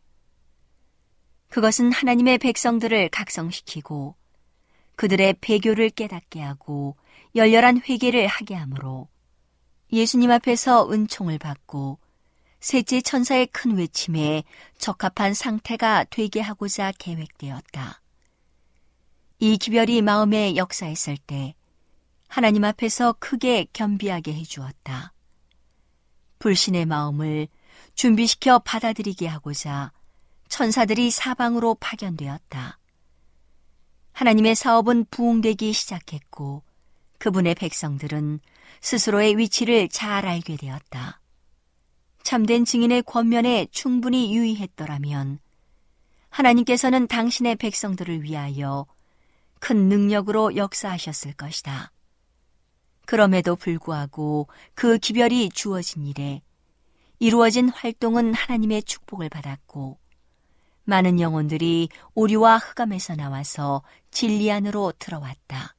그것은 1.49 1.91
하나님의 1.91 2.37
백성들을 2.37 3.09
각성시키고 3.09 4.15
그들의 4.95 5.35
배교를 5.41 5.89
깨닫게 5.89 6.39
하고 6.39 6.95
열렬한 7.35 7.81
회개를 7.89 8.25
하게 8.27 8.55
하므로 8.55 9.09
예수님 9.91 10.31
앞에서 10.31 10.91
은총을 10.91 11.39
받고 11.39 11.99
셋째 12.59 13.01
천사의 13.01 13.47
큰 13.47 13.77
외침에 13.77 14.43
적합한 14.77 15.33
상태가 15.33 16.05
되게 16.09 16.41
하고자 16.41 16.91
계획되었다. 16.97 18.01
이 19.39 19.57
기별이 19.57 20.01
마음에 20.01 20.55
역사했을 20.55 21.17
때 21.17 21.55
하나님 22.27 22.63
앞에서 22.65 23.15
크게 23.19 23.67
겸비하게 23.73 24.33
해주었다. 24.33 25.13
불신의 26.39 26.85
마음을 26.85 27.47
준비시켜 27.95 28.59
받아들이게 28.59 29.27
하고자 29.27 29.91
천사들이 30.49 31.11
사방으로 31.11 31.75
파견되었다. 31.75 32.77
하나님의 34.11 34.55
사업은 34.55 35.05
부흥되기 35.09 35.71
시작했고 35.71 36.63
그분의 37.19 37.55
백성들은 37.55 38.41
스스로의 38.81 39.37
위치를 39.37 39.89
잘 39.89 40.25
알게 40.25 40.57
되었다. 40.57 41.21
참된 42.23 42.65
증인의 42.65 43.03
권면에 43.03 43.67
충분히 43.71 44.35
유의했더라면 44.35 45.39
하나님께서는 46.29 47.07
당신의 47.07 47.55
백성들을 47.55 48.23
위하여 48.23 48.85
큰 49.59 49.89
능력으로 49.89 50.55
역사하셨을 50.55 51.33
것이다. 51.33 51.91
그럼에도 53.05 53.55
불구하고 53.55 54.47
그 54.75 54.99
기별이 54.99 55.49
주어진 55.49 56.05
일에 56.05 56.41
이루어진 57.17 57.69
활동은 57.69 58.33
하나님의 58.33 58.83
축복을 58.83 59.29
받았고 59.29 59.97
많은 60.83 61.19
영혼들이 61.19 61.89
오류와 62.15 62.57
흑암에서 62.57 63.15
나와서 63.15 63.83
진리 64.11 64.51
안으로 64.51 64.93
들어왔다. 64.97 65.75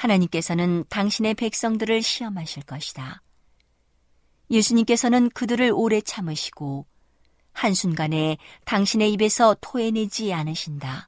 하나님께서는 0.00 0.84
당신의 0.88 1.34
백성들을 1.34 2.02
시험하실 2.02 2.62
것이다. 2.62 3.22
예수님께서는 4.50 5.28
그들을 5.30 5.70
오래 5.74 6.00
참으시고 6.00 6.86
한순간에 7.52 8.38
당신의 8.64 9.12
입에서 9.12 9.54
토해내지 9.60 10.32
않으신다. 10.32 11.06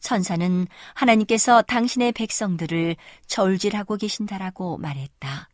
천사는 0.00 0.66
하나님께서 0.94 1.62
당신의 1.62 2.12
백성들을 2.12 2.96
저울질하고 3.26 3.96
계신다라고 3.96 4.78
말했다. 4.78 5.48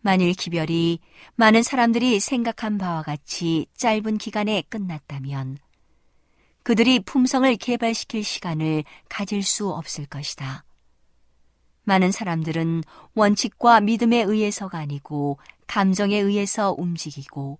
만일 0.00 0.34
기별이 0.34 1.00
많은 1.34 1.64
사람들이 1.64 2.20
생각한 2.20 2.78
바와 2.78 3.02
같이 3.02 3.66
짧은 3.76 4.18
기간에 4.18 4.62
끝났다면 4.68 5.58
그들이 6.62 7.00
품성을 7.00 7.56
개발시킬 7.56 8.22
시간을 8.22 8.84
가질 9.08 9.42
수 9.42 9.70
없을 9.70 10.06
것이다. 10.06 10.65
많은 11.86 12.10
사람들은 12.10 12.82
원칙과 13.14 13.80
믿음에 13.80 14.22
의해서가 14.22 14.78
아니고 14.78 15.38
감정에 15.66 16.18
의해서 16.18 16.74
움직이고 16.76 17.58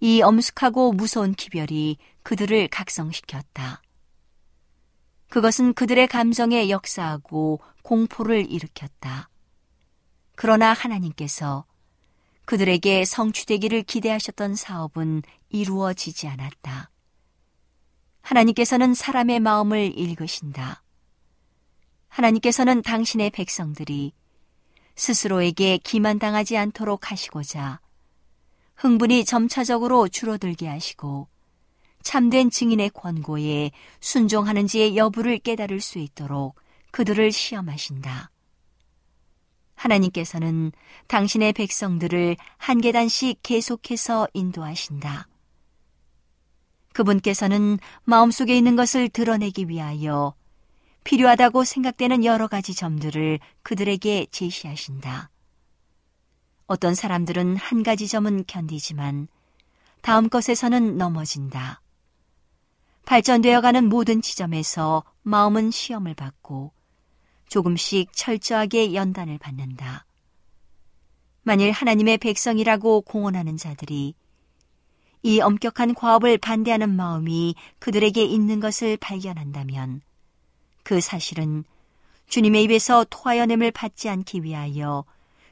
이 0.00 0.20
엄숙하고 0.20 0.92
무서운 0.92 1.32
기별이 1.32 1.96
그들을 2.22 2.68
각성시켰다. 2.68 3.82
그것은 5.28 5.74
그들의 5.74 6.06
감정에 6.08 6.68
역사하고 6.68 7.60
공포를 7.82 8.50
일으켰다. 8.50 9.28
그러나 10.34 10.72
하나님께서 10.72 11.64
그들에게 12.44 13.04
성취되기를 13.04 13.82
기대하셨던 13.84 14.56
사업은 14.56 15.22
이루어지지 15.50 16.28
않았다. 16.28 16.90
하나님께서는 18.22 18.94
사람의 18.94 19.40
마음을 19.40 19.96
읽으신다. 19.96 20.82
하나님께서는 22.16 22.80
당신의 22.80 23.28
백성들이 23.30 24.12
스스로에게 24.94 25.76
기만당하지 25.76 26.56
않도록 26.56 27.10
하시고자 27.10 27.80
흥분이 28.76 29.26
점차적으로 29.26 30.08
줄어들게 30.08 30.66
하시고 30.66 31.28
참된 32.02 32.48
증인의 32.48 32.90
권고에 32.90 33.70
순종하는지의 34.00 34.96
여부를 34.96 35.38
깨달을 35.38 35.80
수 35.80 35.98
있도록 35.98 36.58
그들을 36.90 37.30
시험하신다. 37.32 38.30
하나님께서는 39.74 40.72
당신의 41.08 41.52
백성들을 41.52 42.36
한 42.56 42.80
계단씩 42.80 43.40
계속해서 43.42 44.28
인도하신다. 44.32 45.28
그분께서는 46.94 47.78
마음속에 48.04 48.56
있는 48.56 48.74
것을 48.74 49.10
드러내기 49.10 49.68
위하여 49.68 50.34
필요하다고 51.06 51.62
생각되는 51.62 52.24
여러 52.24 52.48
가지 52.48 52.74
점들을 52.74 53.38
그들에게 53.62 54.26
제시하신다. 54.32 55.30
어떤 56.66 56.96
사람들은 56.96 57.56
한 57.56 57.84
가지 57.84 58.08
점은 58.08 58.42
견디지만 58.44 59.28
다음 60.02 60.28
것에서는 60.28 60.98
넘어진다. 60.98 61.80
발전되어 63.04 63.60
가는 63.60 63.88
모든 63.88 64.20
지점에서 64.20 65.04
마음은 65.22 65.70
시험을 65.70 66.14
받고 66.14 66.72
조금씩 67.48 68.12
철저하게 68.12 68.94
연단을 68.94 69.38
받는다. 69.38 70.06
만일 71.44 71.70
하나님의 71.70 72.18
백성이라고 72.18 73.02
공언하는 73.02 73.56
자들이 73.56 74.16
이 75.22 75.40
엄격한 75.40 75.94
과업을 75.94 76.38
반대하는 76.38 76.90
마음이 76.96 77.54
그들에게 77.78 78.24
있는 78.24 78.58
것을 78.58 78.96
발견한다면 78.96 80.02
그 80.86 81.00
사실은 81.00 81.64
주님의 82.28 82.62
입에서 82.62 83.04
토하여냄을 83.10 83.72
받지 83.72 84.08
않기 84.08 84.44
위하여 84.44 85.04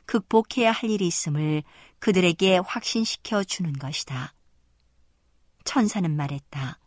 극복해야 0.06 0.70
할 0.70 0.90
일이 0.90 1.08
있음을 1.08 1.64
그들에게 1.98 2.58
확신시켜 2.58 3.42
주는 3.42 3.72
것이다. 3.72 4.32
천사는 5.64 6.08
말했다. 6.08 6.78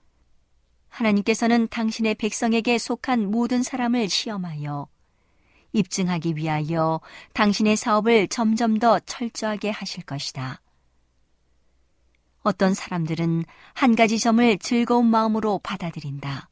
하나님께서는 0.87 1.67
당신의 1.67 2.15
백성에게 2.15 2.77
속한 2.77 3.29
모든 3.31 3.63
사람을 3.63 4.07
시험하여 4.07 4.87
입증하기 5.73 6.37
위하여 6.37 7.01
당신의 7.33 7.75
사업을 7.75 8.29
점점 8.29 8.79
더 8.79 8.97
철저하게 9.01 9.71
하실 9.71 10.05
것이다. 10.05 10.61
어떤 12.43 12.73
사람들은 12.73 13.43
한 13.73 13.95
가지 13.97 14.17
점을 14.17 14.57
즐거운 14.59 15.07
마음으로 15.07 15.59
받아들인다. 15.59 16.49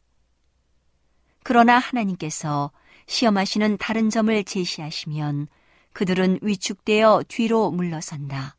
그러나 1.46 1.78
하나님께서 1.78 2.72
시험하시는 3.06 3.78
다른 3.78 4.10
점을 4.10 4.43
제시하시면 4.43 5.48
그들은 5.93 6.39
위축되어 6.41 7.22
뒤로 7.28 7.70
물러선다. 7.70 8.58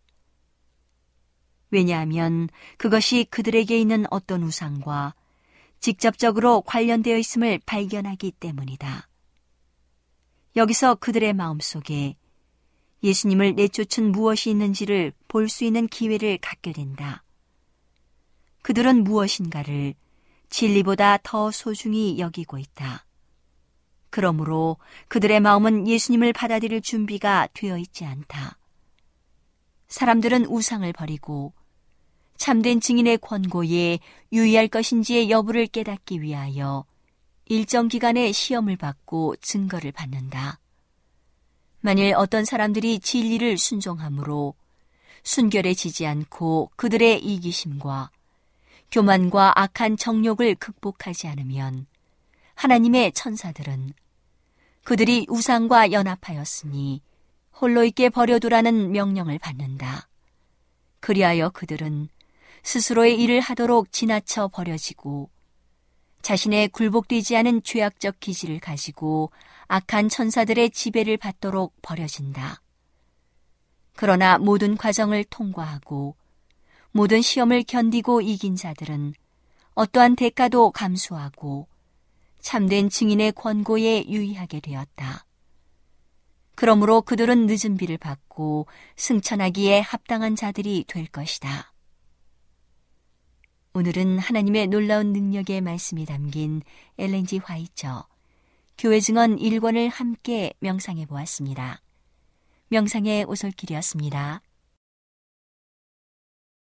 왜냐하면 1.72 2.49
그것이 2.78 3.26
그들에게 3.28 3.76
있는 3.76 4.05
어떤 4.12 4.45
우상과 4.45 5.16
직접적으로 5.80 6.61
관련되어 6.61 7.18
있음을 7.18 7.59
발견하기 7.66 8.30
때문이다. 8.39 9.09
여기서 10.55 10.95
그들의 10.95 11.32
마음 11.32 11.59
속에 11.59 12.14
예수님을 13.03 13.57
내쫓은 13.57 14.12
무엇이 14.12 14.51
있는지를 14.51 15.12
볼 15.26 15.49
수 15.49 15.64
있는 15.64 15.89
기회를 15.89 16.39
갖게 16.39 16.72
된다. 16.72 17.24
그들은 18.62 19.03
무엇인가를 19.03 19.95
진리보다 20.49 21.18
더 21.22 21.51
소중히 21.51 22.18
여기고 22.18 22.59
있다. 22.59 23.05
그러므로 24.11 24.78
그들의 25.09 25.40
마음은 25.40 25.88
예수님을 25.88 26.32
받아들일 26.32 26.80
준비가 26.80 27.49
되어 27.53 27.76
있지 27.78 28.05
않다. 28.05 28.59
사람들은 29.88 30.47
우상을 30.47 30.90
버리고 30.92 31.53
참된 32.36 32.80
증인의 32.80 33.18
권고에 33.18 33.99
유의할 34.32 34.68
것인지의 34.68 35.30
여부를 35.30 35.66
깨닫기 35.66 36.22
위하여 36.22 36.84
일정 37.47 37.88
기간의 37.88 38.32
시험을 38.32 38.76
받고 38.76 39.36
증거를 39.36 39.92
받는다. 39.92 40.61
만일 41.80 42.14
어떤 42.16 42.44
사람들이 42.44 42.99
진리를 42.99 43.59
순종함으로 43.59 44.55
순결해지지 45.22 46.07
않고 46.07 46.70
그들의 46.76 47.24
이기심과 47.24 48.11
교만과 48.91 49.53
악한 49.61 49.97
정욕을 49.97 50.57
극복하지 50.57 51.28
않으면 51.28 51.87
하나님의 52.55 53.12
천사들은 53.12 53.93
그들이 54.84 55.26
우상과 55.28 55.93
연합하였으니 55.93 57.03
홀로 57.61 57.84
있게 57.84 58.09
버려두라는 58.09 58.93
명령을 58.93 59.39
받는다. 59.39 60.09
그리하여 61.01 61.51
그들은 61.51 62.09
스스로의 62.62 63.20
일을 63.20 63.41
하도록 63.41 63.91
지나쳐 63.93 64.49
버려지고 64.49 65.30
자신의 66.22 66.68
굴복되지 66.68 67.37
않은 67.37 67.62
죄악적 67.62 68.18
기질을 68.20 68.59
가지고 68.59 69.30
악한 69.68 70.09
천사들의 70.09 70.70
지배를 70.70 71.16
받도록 71.16 71.74
버려진다. 71.82 72.61
그러나 73.95 74.39
모든 74.39 74.76
과정을 74.76 75.24
통과하고 75.24 76.16
모든 76.97 77.20
시험을 77.20 77.62
견디고 77.64 78.22
이긴 78.22 78.57
자들은 78.57 79.12
어떠한 79.74 80.16
대가도 80.16 80.70
감수하고 80.70 81.68
참된 82.40 82.88
증인의 82.88 83.32
권고에 83.32 84.07
유의하게 84.09 84.61
되었다. 84.61 85.26
그러므로 86.55 87.03
그들은 87.03 87.49
늦은 87.49 87.76
비를 87.76 87.99
받고 87.99 88.66
승천하기에 88.97 89.80
합당한 89.80 90.36
자들이 90.36 90.86
될 90.88 91.07
것이다. 91.07 91.74
오늘은 93.74 94.18
하나님의 94.18 94.68
놀라운 94.68 95.12
능력의 95.12 95.61
말씀이 95.61 96.07
담긴 96.07 96.62
엘렌지 96.97 97.36
화이처 97.36 98.07
교회 98.78 99.01
증언 99.01 99.36
1권을 99.36 99.90
함께 99.92 100.55
명상해 100.61 101.05
보았습니다. 101.05 101.82
명상의 102.68 103.24
오솔길이었습니다. 103.24 104.40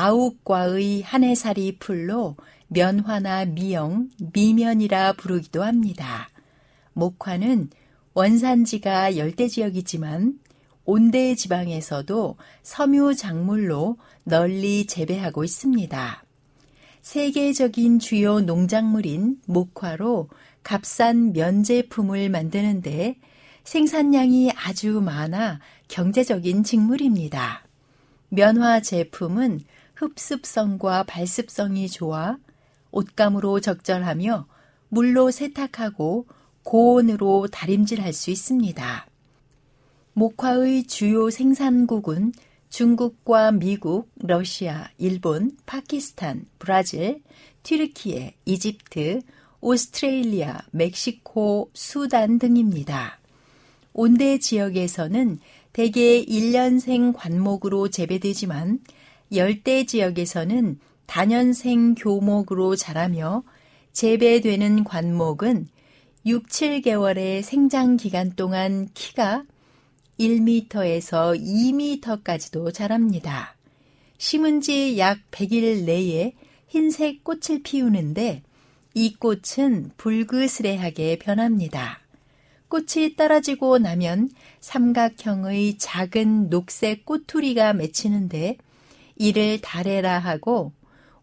아욱과의 0.00 1.02
한해살이 1.02 1.78
풀로 1.80 2.36
면화나 2.68 3.44
미영, 3.44 4.10
미면이라 4.32 5.14
부르기도 5.14 5.64
합니다. 5.64 6.28
목화는 6.92 7.70
원산지가 8.14 9.16
열대지역이지만 9.16 10.38
온대 10.84 11.34
지방에서도 11.34 12.36
섬유 12.62 13.16
작물로 13.16 13.96
널리 14.22 14.86
재배하고 14.86 15.42
있습니다. 15.42 16.24
세계적인 17.02 17.98
주요 17.98 18.40
농작물인 18.40 19.40
목화로 19.46 20.28
값싼 20.62 21.32
면제품을 21.32 22.28
만드는데 22.28 23.16
생산량이 23.64 24.52
아주 24.52 25.00
많아 25.00 25.58
경제적인 25.88 26.62
직물입니다. 26.62 27.64
면화 28.28 28.80
제품은 28.80 29.60
흡습성과 29.98 31.02
발습성이 31.02 31.88
좋아 31.88 32.38
옷감으로 32.92 33.60
적절하며 33.60 34.46
물로 34.88 35.30
세탁하고 35.30 36.26
고온으로 36.62 37.48
다림질할 37.48 38.12
수 38.12 38.30
있습니다. 38.30 39.06
목화의 40.12 40.84
주요 40.84 41.30
생산국은 41.30 42.32
중국과 42.70 43.52
미국, 43.52 44.10
러시아, 44.16 44.88
일본, 44.98 45.52
파키스탄, 45.66 46.46
브라질, 46.58 47.22
튀르키예, 47.62 48.34
이집트, 48.44 49.20
오스트레일리아, 49.60 50.60
멕시코, 50.70 51.70
수단 51.74 52.38
등입니다. 52.38 53.18
온대 53.92 54.38
지역에서는 54.38 55.40
대개 55.72 56.24
1년생 56.24 57.14
관목으로 57.16 57.88
재배되지만 57.88 58.80
열대 59.32 59.86
지역에서는 59.86 60.78
단연생 61.06 61.94
교목으로 61.94 62.76
자라며 62.76 63.42
재배되는 63.92 64.84
관목은 64.84 65.68
6, 66.26 66.46
7개월의 66.46 67.42
생장 67.42 67.96
기간 67.96 68.32
동안 68.34 68.88
키가 68.94 69.44
1m에서 70.20 71.40
2m까지도 71.40 72.72
자랍니다. 72.74 73.56
심은 74.18 74.60
지 74.60 74.98
약 74.98 75.18
100일 75.30 75.84
내에 75.84 76.34
흰색 76.66 77.24
꽃을 77.24 77.62
피우는데 77.62 78.42
이 78.94 79.14
꽃은 79.14 79.92
불그스레하게 79.96 81.18
변합니다. 81.18 82.00
꽃이 82.68 83.16
떨어지고 83.16 83.78
나면 83.78 84.28
삼각형의 84.60 85.78
작은 85.78 86.50
녹색 86.50 87.06
꼬투리가 87.06 87.72
맺히는데 87.72 88.58
이를 89.18 89.60
달해라 89.60 90.18
하고 90.18 90.72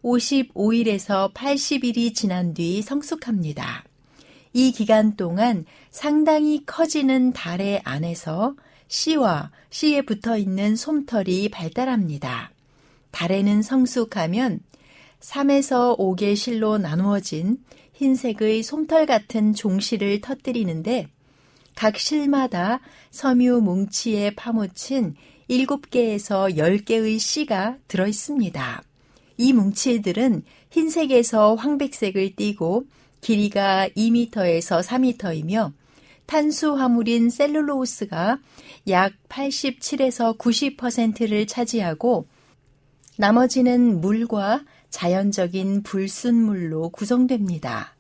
55일에서 0.04 1.34
80일이 1.34 2.14
지난 2.14 2.54
뒤 2.54 2.82
성숙합니다. 2.82 3.84
이 4.54 4.72
기간 4.72 5.16
동안 5.16 5.66
상당히 5.90 6.64
커지는 6.66 7.34
달의 7.34 7.82
안에서 7.84 8.56
씨와 8.88 9.52
씨에 9.70 10.04
붙어 10.04 10.38
있는 10.38 10.76
솜털이 10.76 11.50
발달합니다. 11.50 12.52
달에는 13.12 13.62
성숙하면 13.62 14.60
3에서 15.20 15.98
5개 15.98 16.36
실로 16.36 16.78
나누어진 16.78 17.58
흰색의 17.94 18.62
솜털 18.62 19.06
같은 19.06 19.54
종실을 19.54 20.22
터뜨리는데 20.22 21.10
각 21.76 21.98
실마다 21.98 22.80
섬유 23.12 23.62
뭉치에 23.62 24.36
파묻힌 24.36 25.16
7개에서 25.50 26.56
10개의 26.58 27.20
씨가 27.20 27.78
들어 27.88 28.08
있습니다. 28.08 28.84
이 29.38 29.54
뭉치들은 29.54 30.44
흰색에서 30.72 31.56
황백색을 31.56 32.36
띠고 32.36 32.86
길이가 33.22 33.88
2m에서 33.90 34.84
4m이며 34.84 35.74
탄수화물인 36.26 37.30
셀룰로스가 37.30 38.40
약 38.90 39.14
87에서 39.30 40.38
90%를 40.38 41.46
차지하고 41.48 42.28
나머지는 43.18 44.02
물과 44.02 44.66
자연적인 44.90 45.84
불순물로 45.84 46.90
구성됩니다. 46.90 47.96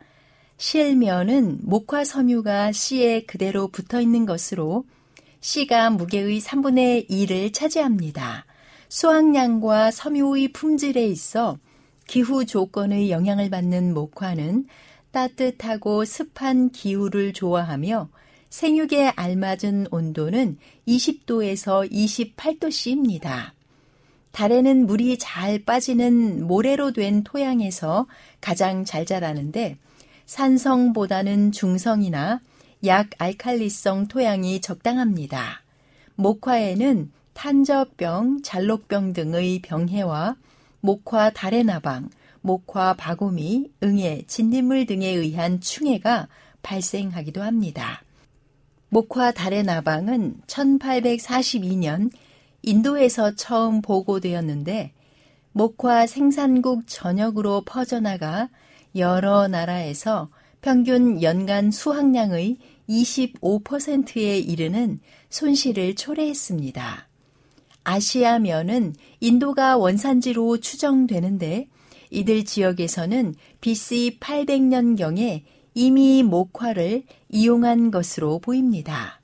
실면은 0.57 1.59
목화 1.61 2.03
섬유가 2.03 2.71
씨에 2.71 3.23
그대로 3.23 3.67
붙어 3.67 4.01
있는 4.01 4.25
것으로 4.25 4.85
씨가 5.45 5.91
무게의 5.91 6.41
3분의 6.41 7.07
1을 7.07 7.53
차지합니다. 7.53 8.45
수확량과 8.89 9.91
섬유의 9.91 10.53
품질에 10.53 11.05
있어 11.05 11.59
기후 12.07 12.47
조건의 12.47 13.11
영향을 13.11 13.51
받는 13.51 13.93
목화는 13.93 14.65
따뜻하고 15.11 16.03
습한 16.03 16.71
기후를 16.71 17.33
좋아하며 17.33 18.09
생육에 18.49 19.13
알맞은 19.15 19.89
온도는 19.91 20.57
20도에서 20.87 21.91
28도씨입니다. 21.91 23.51
달에는 24.31 24.87
물이 24.87 25.19
잘 25.19 25.63
빠지는 25.63 26.47
모래로 26.47 26.91
된 26.91 27.23
토양에서 27.23 28.07
가장 28.41 28.83
잘 28.83 29.05
자라는데 29.05 29.77
산성보다는 30.25 31.51
중성이나 31.51 32.41
약 32.85 33.09
알칼리성 33.17 34.07
토양이 34.07 34.61
적당합니다. 34.61 35.63
목화에는 36.15 37.11
탄저병, 37.33 38.41
잘록병 38.43 39.13
등의 39.13 39.59
병해와 39.61 40.35
목화 40.81 41.29
다래나방, 41.31 42.09
목화 42.41 42.93
바구미, 42.93 43.71
응애, 43.83 44.23
진딧물 44.27 44.85
등에 44.85 45.09
의한 45.09 45.59
충해가 45.59 46.27
발생하기도 46.61 47.41
합니다. 47.41 48.03
목화 48.89 49.31
다래나방은 49.31 50.41
1842년 50.47 52.11
인도에서 52.61 53.35
처음 53.35 53.81
보고되었는데 53.81 54.93
목화 55.51 56.05
생산국 56.07 56.83
전역으로 56.87 57.63
퍼져나가 57.65 58.49
여러 58.95 59.47
나라에서 59.47 60.29
평균 60.61 61.21
연간 61.21 61.71
수확량의 61.71 62.57
25%에 62.89 64.39
이르는 64.39 64.99
손실을 65.29 65.95
초래했습니다. 65.95 67.07
아시아면은 67.83 68.93
인도가 69.19 69.77
원산지로 69.77 70.59
추정되는데 70.59 71.67
이들 72.09 72.45
지역에서는 72.45 73.35
BC 73.61 74.17
800년경에 74.19 75.43
이미 75.73 76.23
목화를 76.23 77.03
이용한 77.29 77.91
것으로 77.91 78.39
보입니다. 78.39 79.21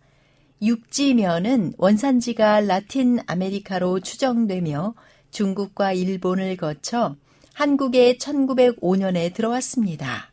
육지면은 0.62 1.74
원산지가 1.78 2.62
라틴 2.62 3.20
아메리카로 3.26 4.02
추정되며 4.02 4.94
중국과 5.32 5.94
일본을 5.94 6.58
거쳐 6.58 7.16
한국에 7.54 8.18
1905년에 8.18 9.34
들어왔습니다. 9.34 10.31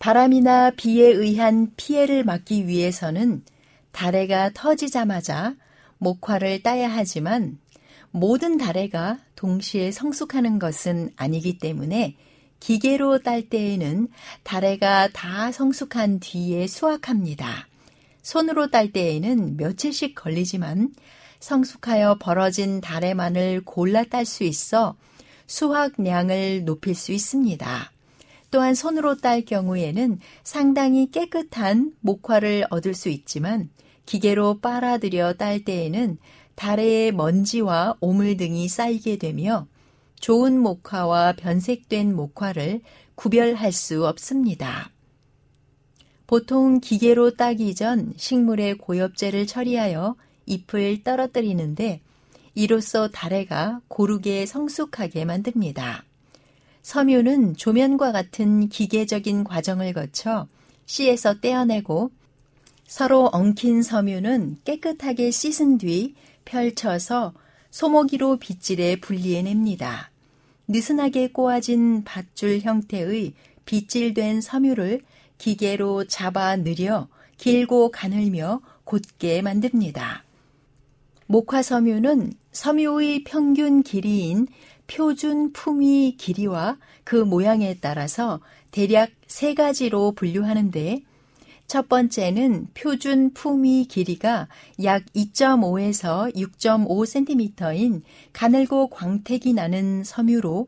바람이나 0.00 0.70
비에 0.70 1.08
의한 1.08 1.72
피해를 1.76 2.24
막기 2.24 2.66
위해서는 2.66 3.44
다래가 3.92 4.50
터지자마자 4.54 5.54
목화를 5.98 6.62
따야 6.62 6.88
하지만 6.90 7.58
모든 8.10 8.56
다래가 8.56 9.18
동시에 9.36 9.90
성숙하는 9.90 10.58
것은 10.58 11.10
아니기 11.16 11.58
때문에 11.58 12.16
기계로 12.60 13.18
딸 13.18 13.50
때에는 13.50 14.08
다래가 14.42 15.08
다 15.12 15.52
성숙한 15.52 16.20
뒤에 16.20 16.66
수확합니다. 16.66 17.68
손으로 18.22 18.70
딸 18.70 18.92
때에는 18.92 19.58
며칠씩 19.58 20.14
걸리지만 20.14 20.94
성숙하여 21.40 22.16
벌어진 22.18 22.80
다래만을 22.80 23.64
골라 23.66 24.04
딸 24.04 24.24
수 24.24 24.44
있어 24.44 24.96
수확량을 25.46 26.64
높일 26.64 26.94
수 26.94 27.12
있습니다. 27.12 27.92
또한 28.50 28.74
손으로 28.74 29.16
딸 29.16 29.42
경우에는 29.42 30.18
상당히 30.42 31.10
깨끗한 31.10 31.92
목화를 32.00 32.66
얻을 32.70 32.94
수 32.94 33.08
있지만 33.08 33.70
기계로 34.06 34.60
빨아들여 34.60 35.34
딸 35.34 35.64
때에는 35.64 36.18
다래의 36.56 37.12
먼지와 37.12 37.96
오물 38.00 38.36
등이 38.36 38.68
쌓이게 38.68 39.16
되며 39.16 39.66
좋은 40.18 40.60
목화와 40.60 41.34
변색된 41.34 42.14
목화를 42.14 42.80
구별할 43.14 43.72
수 43.72 44.06
없습니다. 44.06 44.90
보통 46.26 46.80
기계로 46.80 47.36
따기 47.36 47.74
전 47.74 48.12
식물의 48.16 48.78
고엽제를 48.78 49.46
처리하여 49.46 50.16
잎을 50.46 51.02
떨어뜨리는데 51.02 52.00
이로써 52.54 53.08
다래가 53.08 53.80
고르게 53.88 54.44
성숙하게 54.46 55.24
만듭니다. 55.24 56.04
섬유는 56.82 57.56
조면과 57.56 58.12
같은 58.12 58.68
기계적인 58.68 59.44
과정을 59.44 59.92
거쳐 59.92 60.48
씨에서 60.86 61.40
떼어내고 61.40 62.10
서로 62.86 63.26
엉킨 63.32 63.82
섬유는 63.82 64.58
깨끗하게 64.64 65.30
씻은 65.30 65.78
뒤 65.78 66.14
펼쳐서 66.44 67.34
소모기로 67.70 68.38
빗질해 68.38 69.00
분리해냅니다. 69.00 70.10
느슨하게 70.66 71.28
꼬아진 71.28 72.02
밧줄 72.04 72.60
형태의 72.60 73.34
빗질된 73.64 74.40
섬유를 74.40 75.02
기계로 75.38 76.04
잡아 76.04 76.56
느려 76.56 77.08
길고 77.36 77.90
가늘며 77.90 78.60
곧게 78.84 79.40
만듭니다. 79.42 80.24
목화 81.26 81.62
섬유는 81.62 82.32
섬유의 82.50 83.22
평균 83.24 83.82
길이인 83.84 84.48
표준 84.90 85.52
품위 85.52 86.16
길이와 86.16 86.76
그 87.04 87.14
모양에 87.14 87.76
따라서 87.80 88.40
대략 88.72 89.10
세 89.28 89.54
가지로 89.54 90.12
분류하는데 90.12 91.02
첫 91.68 91.88
번째는 91.88 92.66
표준 92.74 93.32
품위 93.32 93.84
길이가 93.84 94.48
약 94.82 95.04
2.5에서 95.14 96.34
6.5cm인 96.34 98.02
가늘고 98.32 98.88
광택이 98.88 99.52
나는 99.52 100.02
섬유로 100.02 100.66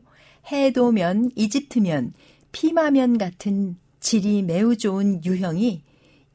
해도면, 0.49 1.31
이집트면, 1.35 2.13
피마면 2.53 3.17
같은 3.17 3.75
질이 3.99 4.43
매우 4.43 4.77
좋은 4.77 5.25
유형이 5.25 5.81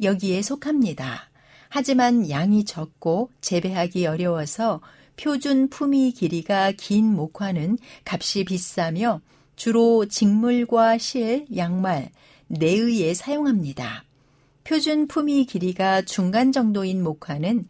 여기에 0.03 0.43
속합니다. 0.43 1.30
하지만 1.70 2.28
양이 2.28 2.64
적고 2.64 3.30
재배하기 3.41 4.07
어려워서 4.07 4.82
표준 5.18 5.68
품위 5.68 6.12
길이가 6.12 6.72
긴 6.72 7.12
목화는 7.12 7.78
값이 8.04 8.44
비싸며 8.44 9.20
주로 9.56 10.06
직물과 10.06 10.98
실, 10.98 11.44
양말, 11.54 12.10
내의에 12.46 13.12
사용합니다. 13.14 14.04
표준 14.62 15.08
품위 15.08 15.44
길이가 15.44 16.02
중간 16.02 16.52
정도인 16.52 17.02
목화는 17.02 17.66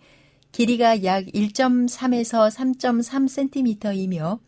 길이가 0.53 1.03
약 1.05 1.25
1.3에서 1.25 2.51
3.3cm이며 2.51 4.39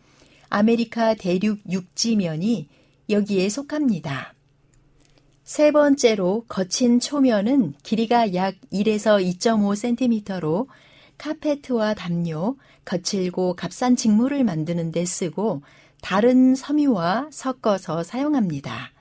아메리카 0.50 1.14
대륙 1.14 1.60
육지면이 1.70 2.68
여기에 3.08 3.48
속합니다. 3.48 4.34
세 5.44 5.70
번째로 5.70 6.44
거친 6.48 7.00
초면은 7.00 7.74
길이가 7.82 8.34
약 8.34 8.56
1에서 8.72 9.24
2.5cm로 9.38 10.66
카페트와 11.20 11.92
담요, 11.92 12.56
거칠고 12.86 13.54
값싼 13.54 13.94
직물을 13.94 14.42
만드는 14.42 14.90
데 14.90 15.04
쓰고 15.04 15.60
다른 16.00 16.54
섬유와 16.54 17.28
섞어서 17.30 18.02
사용합니다. 18.02 18.92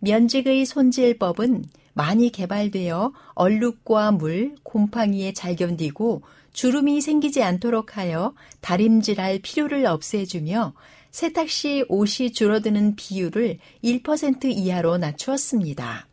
면직의 0.00 0.66
손질법은 0.66 1.64
많이 1.92 2.32
개발되어 2.32 3.12
얼룩과 3.34 4.10
물, 4.10 4.56
곰팡이에 4.64 5.32
잘 5.32 5.54
견디고 5.54 6.22
주름이 6.52 7.00
생기지 7.00 7.44
않도록 7.44 7.96
하여 7.98 8.34
다림질할 8.60 9.38
필요를 9.40 9.86
없애주며 9.86 10.74
세탁 11.12 11.48
시 11.48 11.84
옷이 11.88 12.32
줄어드는 12.32 12.96
비율을 12.96 13.58
1% 13.84 14.44
이하로 14.46 14.98
낮추었습니다. 14.98 16.08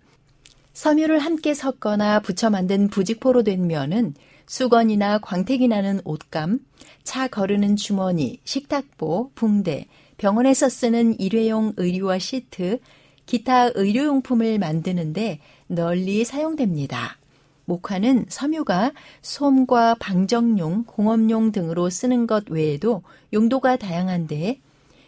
섬유를 0.74 1.18
함께 1.18 1.56
섞거나 1.56 2.20
붙여 2.20 2.52
만든 2.52 2.90
부직포로 2.90 3.42
된 3.42 3.66
면은 3.66 4.14
수건이나 4.52 5.20
광택이 5.20 5.70
나는 5.70 6.02
옷감, 6.04 6.60
차 7.06 7.30
거르는 7.30 7.78
주머니, 7.78 8.42
식탁보, 8.44 9.32
붕대, 9.34 9.88
병원에서 10.18 10.68
쓰는 10.68 11.18
일회용 11.22 11.72
의류와 11.78 12.20
시트, 12.20 12.80
기타 13.26 13.70
의료용품을 13.74 14.60
만드는데 14.60 15.40
널리 15.68 16.26
사용됩니다. 16.26 17.18
목화는 17.64 18.26
섬유가 18.28 18.92
솜과 19.22 19.96
방정용, 20.02 20.84
공업용 20.84 21.54
등으로 21.54 21.90
쓰는 21.90 22.28
것 22.28 22.50
외에도 22.50 23.04
용도가 23.32 23.78
다양한데 23.78 24.60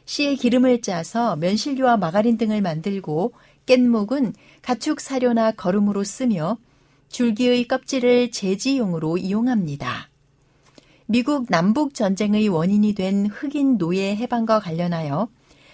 씨에 0.05 0.35
기름을 0.35 0.81
짜서 0.81 1.35
면실류와 1.35 1.97
마가린 1.97 2.37
등을 2.37 2.61
만들고 2.61 3.33
깻목은 3.65 4.35
가축 4.61 5.01
사료나 5.01 5.51
거름으로 5.51 6.05
쓰며 6.05 6.57
줄기의 7.13 7.67
껍질을 7.67 8.31
제지용으로 8.31 9.17
이용합니다. 9.17 10.09
미국 11.05 11.45
남북 11.47 11.93
전쟁의 11.93 12.49
원인이 12.49 12.95
된 12.95 13.27
흑인 13.27 13.77
노예 13.77 14.15
해방과 14.15 14.59
관련하여 14.59 15.29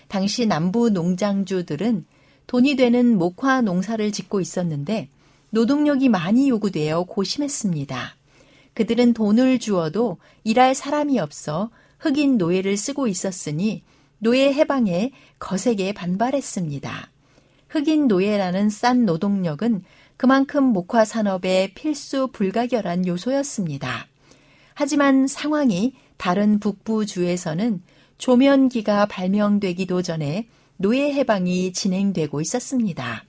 당시 0.09 0.45
남부 0.45 0.89
농장주들은 0.89 2.05
돈이 2.45 2.75
되는 2.75 3.17
목화 3.17 3.61
농사를 3.61 4.11
짓고 4.11 4.41
있었는데 4.41 5.07
노동력이 5.51 6.09
많이 6.09 6.49
요구되어 6.49 7.03
고심했습니다. 7.03 8.15
그들은 8.73 9.13
돈을 9.13 9.59
주어도 9.59 10.17
일할 10.43 10.75
사람이 10.75 11.19
없어 11.19 11.69
흑인 11.99 12.37
노예를 12.37 12.75
쓰고 12.75 13.07
있었으니 13.07 13.83
노예 14.17 14.51
해방에 14.51 15.11
거세게 15.39 15.93
반발했습니다. 15.93 17.11
흑인 17.69 18.07
노예라는 18.09 18.69
싼 18.69 19.05
노동력은 19.05 19.83
그만큼 20.19 20.65
목화 20.65 21.05
산업의 21.05 21.75
필수 21.75 22.27
불가결한 22.27 23.07
요소였습니다. 23.07 24.05
하지만 24.73 25.27
상황이 25.27 25.93
다른 26.17 26.59
북부주에서는 26.59 27.81
조면기가 28.17 29.05
발명되기도 29.05 30.01
전에 30.01 30.49
노예 30.75 31.13
해방이 31.13 31.71
진행되고 31.71 32.41
있었습니다. 32.41 33.23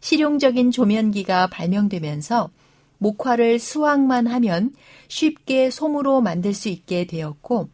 실용적인 0.00 0.70
조면기가 0.70 1.48
발명되면서 1.48 2.48
목화를 2.96 3.58
수확만 3.58 4.26
하면 4.26 4.72
쉽게 5.08 5.68
솜으로 5.68 6.22
만들 6.22 6.54
수 6.54 6.70
있게 6.70 7.06
되었고 7.06 7.68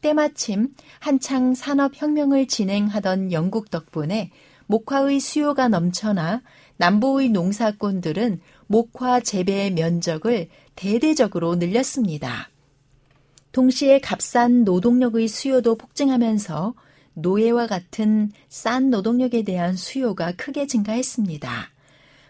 때마침 0.00 0.70
한창 0.98 1.54
산업혁명을 1.54 2.48
진행하던 2.48 3.30
영국 3.30 3.70
덕분에 3.70 4.32
목화의 4.66 5.20
수요가 5.20 5.68
넘쳐나 5.68 6.42
남부의 6.78 7.30
농사꾼들은 7.30 8.40
목화 8.68 9.20
재배 9.20 9.70
면적을 9.70 10.48
대대적으로 10.76 11.56
늘렸습니다. 11.56 12.50
동시에 13.50 13.98
값싼 13.98 14.62
노동력의 14.64 15.26
수요도 15.26 15.76
폭증하면서 15.76 16.74
노예와 17.14 17.66
같은 17.66 18.30
싼 18.48 18.90
노동력에 18.90 19.42
대한 19.42 19.74
수요가 19.74 20.32
크게 20.32 20.68
증가했습니다. 20.68 21.70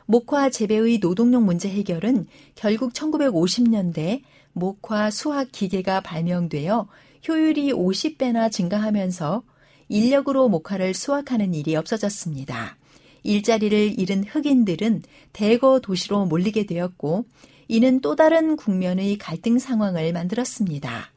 목화 0.07 0.49
재배의 0.49 1.01
노동력 1.01 1.43
문제 1.43 1.69
해결은 1.69 2.27
결국 2.55 2.95
1950년대 2.95 4.23
목화 4.55 5.11
수확 5.11 5.53
기계가 5.53 6.01
발명되어 6.01 6.89
효율이 7.29 7.73
50배나 7.75 8.51
증가하면서 8.51 9.43
인력으로 9.91 10.49
목화를 10.49 10.95
수확하는 10.95 11.53
일이 11.53 11.77
없어졌습니다. 11.77 12.78
일자리를 13.29 14.01
잃은 14.01 14.25
흑인들은 14.25 15.03
대거 15.33 15.81
도시로 15.81 16.25
몰리게 16.25 16.65
되었고 16.65 17.27
이는 17.69 18.01
또 18.01 18.17
다른 18.17 18.57
국면의 18.57 19.19
갈등 19.19 19.59
상황을 19.59 20.13
만들었습니다. 20.15 21.11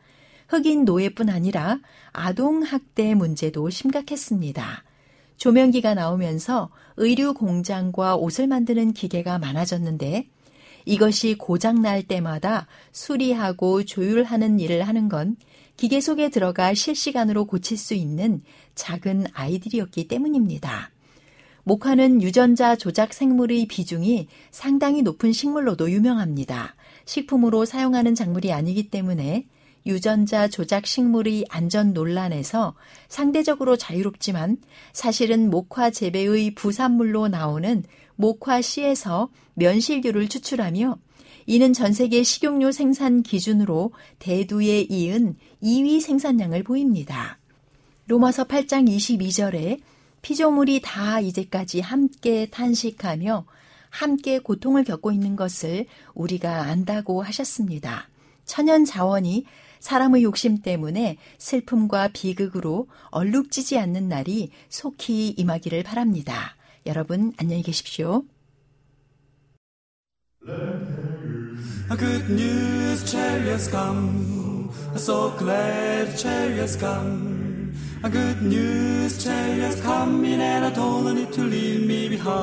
흑인 0.49 0.84
노예뿐 0.84 1.30
아니라 1.30 1.80
아동 2.12 2.64
학대 2.64 3.16
문제도 3.16 3.70
심각했습니다. 3.70 4.84
조명기가 5.38 5.93
나오면서 5.93 6.70
의류 6.97 7.34
공장과 7.34 8.18
옷을 8.18 8.47
만드는 8.47 8.91
기계가 8.91 9.39
많아졌는데 9.39 10.28
이것이 10.86 11.36
고장 11.38 11.82
날 11.82 12.03
때마다 12.03 12.68
수리하고 12.91 13.86
조율하는 13.86 14.59
일을 14.59 14.84
하는 14.84 15.07
건 15.07 15.38
기계 15.78 16.01
속에 16.01 16.30
들어가 16.30 16.74
실시간으로 16.74 17.45
고칠 17.45 17.78
수 17.78 17.93
있는 17.93 18.43
작은 18.76 19.28
아이들이었기 19.34 20.09
때문입니다. 20.09 20.91
목화는 21.64 22.22
유전자 22.22 22.76
조작 22.76 23.14
생물의 23.14 23.68
비중이 23.68 24.28
상당히 24.49 25.01
높은 25.01 25.32
식물로도 25.32 25.91
유명합니다. 25.91 26.76
식품으로 27.05 27.66
사용하는 27.66 28.16
작물이 28.16 28.51
아니기 28.51 28.89
때문에 28.89 29.45
유전자 29.86 30.47
조작 30.47 30.86
식물의 30.86 31.45
안전 31.49 31.93
논란에서 31.93 32.76
상대적으로 33.07 33.78
자유롭지만 33.78 34.57
사실은 34.93 35.49
목화 35.49 35.89
재배의 35.89 36.55
부산물로 36.55 37.28
나오는 37.28 37.84
목화 38.16 38.62
씨에서 38.62 39.30
면실류를 39.55 40.28
추출하며 40.28 40.97
이는 41.47 41.74
전 41.74 41.93
세계 41.93 42.22
식용유 42.22 42.72
생산 42.72 43.24
기준으로 43.24 43.91
대두에 44.20 44.82
이은 44.89 45.36
2위 45.64 45.99
생산량을 45.99 46.64
보입니다. 46.64 47.39
로마서 48.05 48.43
8장 48.45 48.88
22절에 48.88 49.80
피조물이 50.22 50.82
다 50.84 51.19
이제까지 51.19 51.82
함께 51.82 52.47
탄식하며 52.49 53.45
함께 53.89 54.39
고통을 54.39 54.84
겪고 54.84 55.11
있는 55.11 55.36
것을 55.36 55.86
우리가 56.13 56.63
안다고 56.63 57.22
하셨습니다. 57.24 58.09
천연 58.45 58.86
자원이 58.86 59.45
사람의 59.80 60.24
욕심 60.24 60.61
때문에 60.61 61.17
슬픔과 61.38 62.09
비극으로 62.13 62.88
얼룩지지 63.09 63.78
않는 63.80 64.07
날이 64.07 64.51
속히 64.69 65.30
임하기를 65.30 65.84
바랍니다. 65.84 66.55
여러분 66.86 67.34
안녕히 67.38 67.63
계십시오. 67.63 68.24
A 71.91 71.97
good 71.97 72.32
news 72.32 73.05
chariots 73.05 73.69
come 73.69 74.69
so 74.95 75.36
glad 75.38 76.15
chariots 76.17 76.78
come. 76.80 77.40
A 78.03 78.09
good 78.09 78.41
news, 78.41 79.23
chariots 79.23 79.79
coming, 79.79 80.41
and 80.41 80.65
I 80.65 80.71
don't 80.71 81.13
need 81.13 81.31
to 81.33 81.41
leave 81.41 81.85
me 81.85 82.09
behind. 82.09 82.41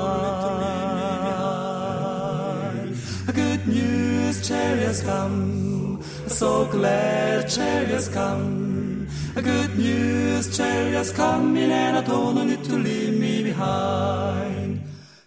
A 3.27 3.33
good 3.33 3.67
news, 3.67 4.47
chariots 4.47 5.03
come. 5.03 6.01
So 6.29 6.65
glad 6.67 7.51
chariots 7.51 8.07
come. 8.07 9.09
A 9.35 9.43
good 9.43 9.77
news, 9.77 10.57
chariots 10.57 11.11
coming, 11.11 11.73
and 11.73 11.97
I 11.97 12.03
don't 12.03 12.47
need 12.47 12.63
to 12.63 12.77
leave 12.77 13.19
me 13.19 13.43
behind. 13.43 14.83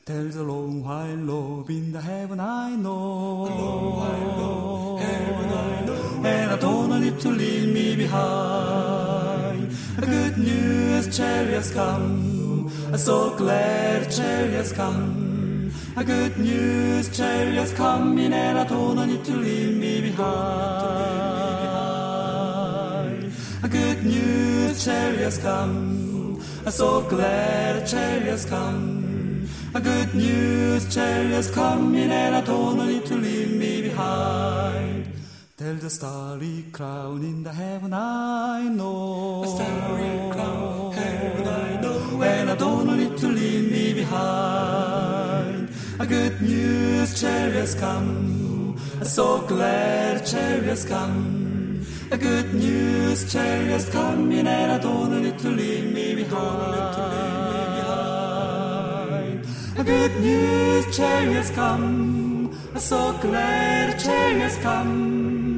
There's 0.06 0.38
a 0.38 0.44
long 0.44 0.82
while 0.82 1.18
love 1.18 1.70
in 1.70 1.92
the 1.92 2.00
heaven 2.00 2.40
I 2.40 2.78
know. 2.78 3.48
A 3.48 3.54
long 3.62 3.96
while 4.00 4.38
love, 4.40 5.02
heaven 5.02 5.50
I 5.52 5.86
know. 5.86 6.24
And 6.24 6.52
I 6.52 6.56
don't 6.56 7.02
need 7.02 7.20
to 7.20 7.30
leave 7.30 7.68
me 7.74 7.98
behind. 7.98 8.91
A 10.02 10.06
good 10.08 10.38
news, 10.40 11.16
chariots 11.16 11.72
come. 11.72 12.72
I'm 12.88 12.98
so 12.98 13.36
glad 13.38 14.10
chariots 14.10 14.72
come. 14.72 15.72
A 15.96 16.04
good 16.04 16.40
news, 16.40 17.16
chariots 17.16 17.72
coming, 17.74 18.34
and 18.34 18.58
I 18.58 18.64
don't 18.64 19.08
need 19.08 19.24
to 19.26 19.34
leave 19.34 19.78
me 19.78 20.02
behind. 20.02 20.22
A 23.62 23.68
good 23.70 24.04
news, 24.04 24.84
chariots 24.84 25.38
come. 25.38 26.42
I'm 26.66 26.72
so 26.72 27.02
glad 27.04 27.86
chariots 27.88 28.46
come. 28.46 29.48
A 29.76 29.80
good 29.80 30.16
news, 30.16 30.92
chariots 30.92 31.52
coming, 31.52 32.10
and 32.10 32.36
I 32.36 32.42
don't 32.42 32.78
need 32.88 33.06
to 33.06 33.16
leave 33.16 33.56
me 33.56 33.84
behind. 33.84 34.81
There's 35.62 35.84
a 35.84 35.92
starry 35.92 36.66
crown 36.72 37.22
in 37.22 37.44
the 37.44 37.54
heaven 37.54 37.94
I 37.94 38.64
know. 38.64 39.44
A 39.44 39.48
starry 39.48 40.32
crown, 40.34 40.92
heaven 40.92 41.48
I 41.48 41.80
know. 41.80 42.24
And 42.24 42.50
I 42.50 42.56
don't 42.56 42.98
need 42.98 43.16
to 43.20 43.28
leave 43.28 43.72
me 43.72 43.94
behind. 43.94 45.70
A 46.00 46.08
good 46.08 46.42
news, 46.42 47.14
chariots 47.22 47.76
come. 47.76 48.76
I'm 48.98 49.06
so 49.06 49.42
glad 49.42 50.26
chariots 50.26 50.84
come. 50.84 51.86
A 52.10 52.18
good 52.18 52.56
news, 52.56 53.32
chariots 53.32 53.88
coming, 53.88 54.48
and 54.48 54.72
I 54.72 54.80
don't 54.80 55.22
need 55.22 55.38
to 55.38 55.50
leave 55.50 55.94
me 55.94 56.16
behind. 56.16 57.46
A 59.78 59.84
good 59.84 60.22
news, 60.22 60.98
chariots 60.98 61.52
come. 61.52 62.32
So 62.78 63.14
glad 63.22 64.00
chariots 64.00 64.58
come. 64.58 65.51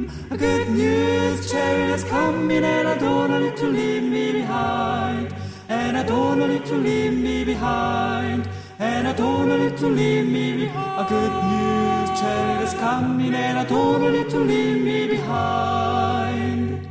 Good 0.43 0.71
news, 0.71 1.49
chariots 1.49 2.03
coming, 2.03 2.65
and 2.65 2.85
I 2.85 2.97
don't 2.97 3.31
need 3.31 3.55
to 3.55 3.65
leave 3.65 4.03
me 4.03 4.33
behind. 4.33 5.33
And 5.69 5.97
I 5.97 6.03
don't 6.03 6.39
need 6.39 6.65
to 6.65 6.75
leave 6.75 7.13
me 7.13 7.45
behind. 7.45 8.49
And 8.77 9.07
I 9.07 9.13
don't 9.13 9.47
need 9.47 9.77
to 9.77 9.87
leave 9.87 10.27
me 10.27 10.65
behind. 10.65 10.99
A 10.99 11.05
good 11.07 11.33
news, 11.47 12.19
chariots 12.19 12.73
coming, 12.73 13.33
and 13.33 13.57
I 13.57 13.63
don't 13.63 14.11
need 14.11 14.29
to 14.31 14.39
leave 14.39 14.81
me 14.83 15.07
behind. 15.07 16.89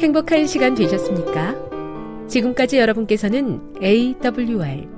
행복한 0.00 0.48
시간 0.48 0.74
되셨습니까? 0.74 1.54
지금까지 2.26 2.78
여러분께서는 2.78 3.60
AWR 3.80 4.97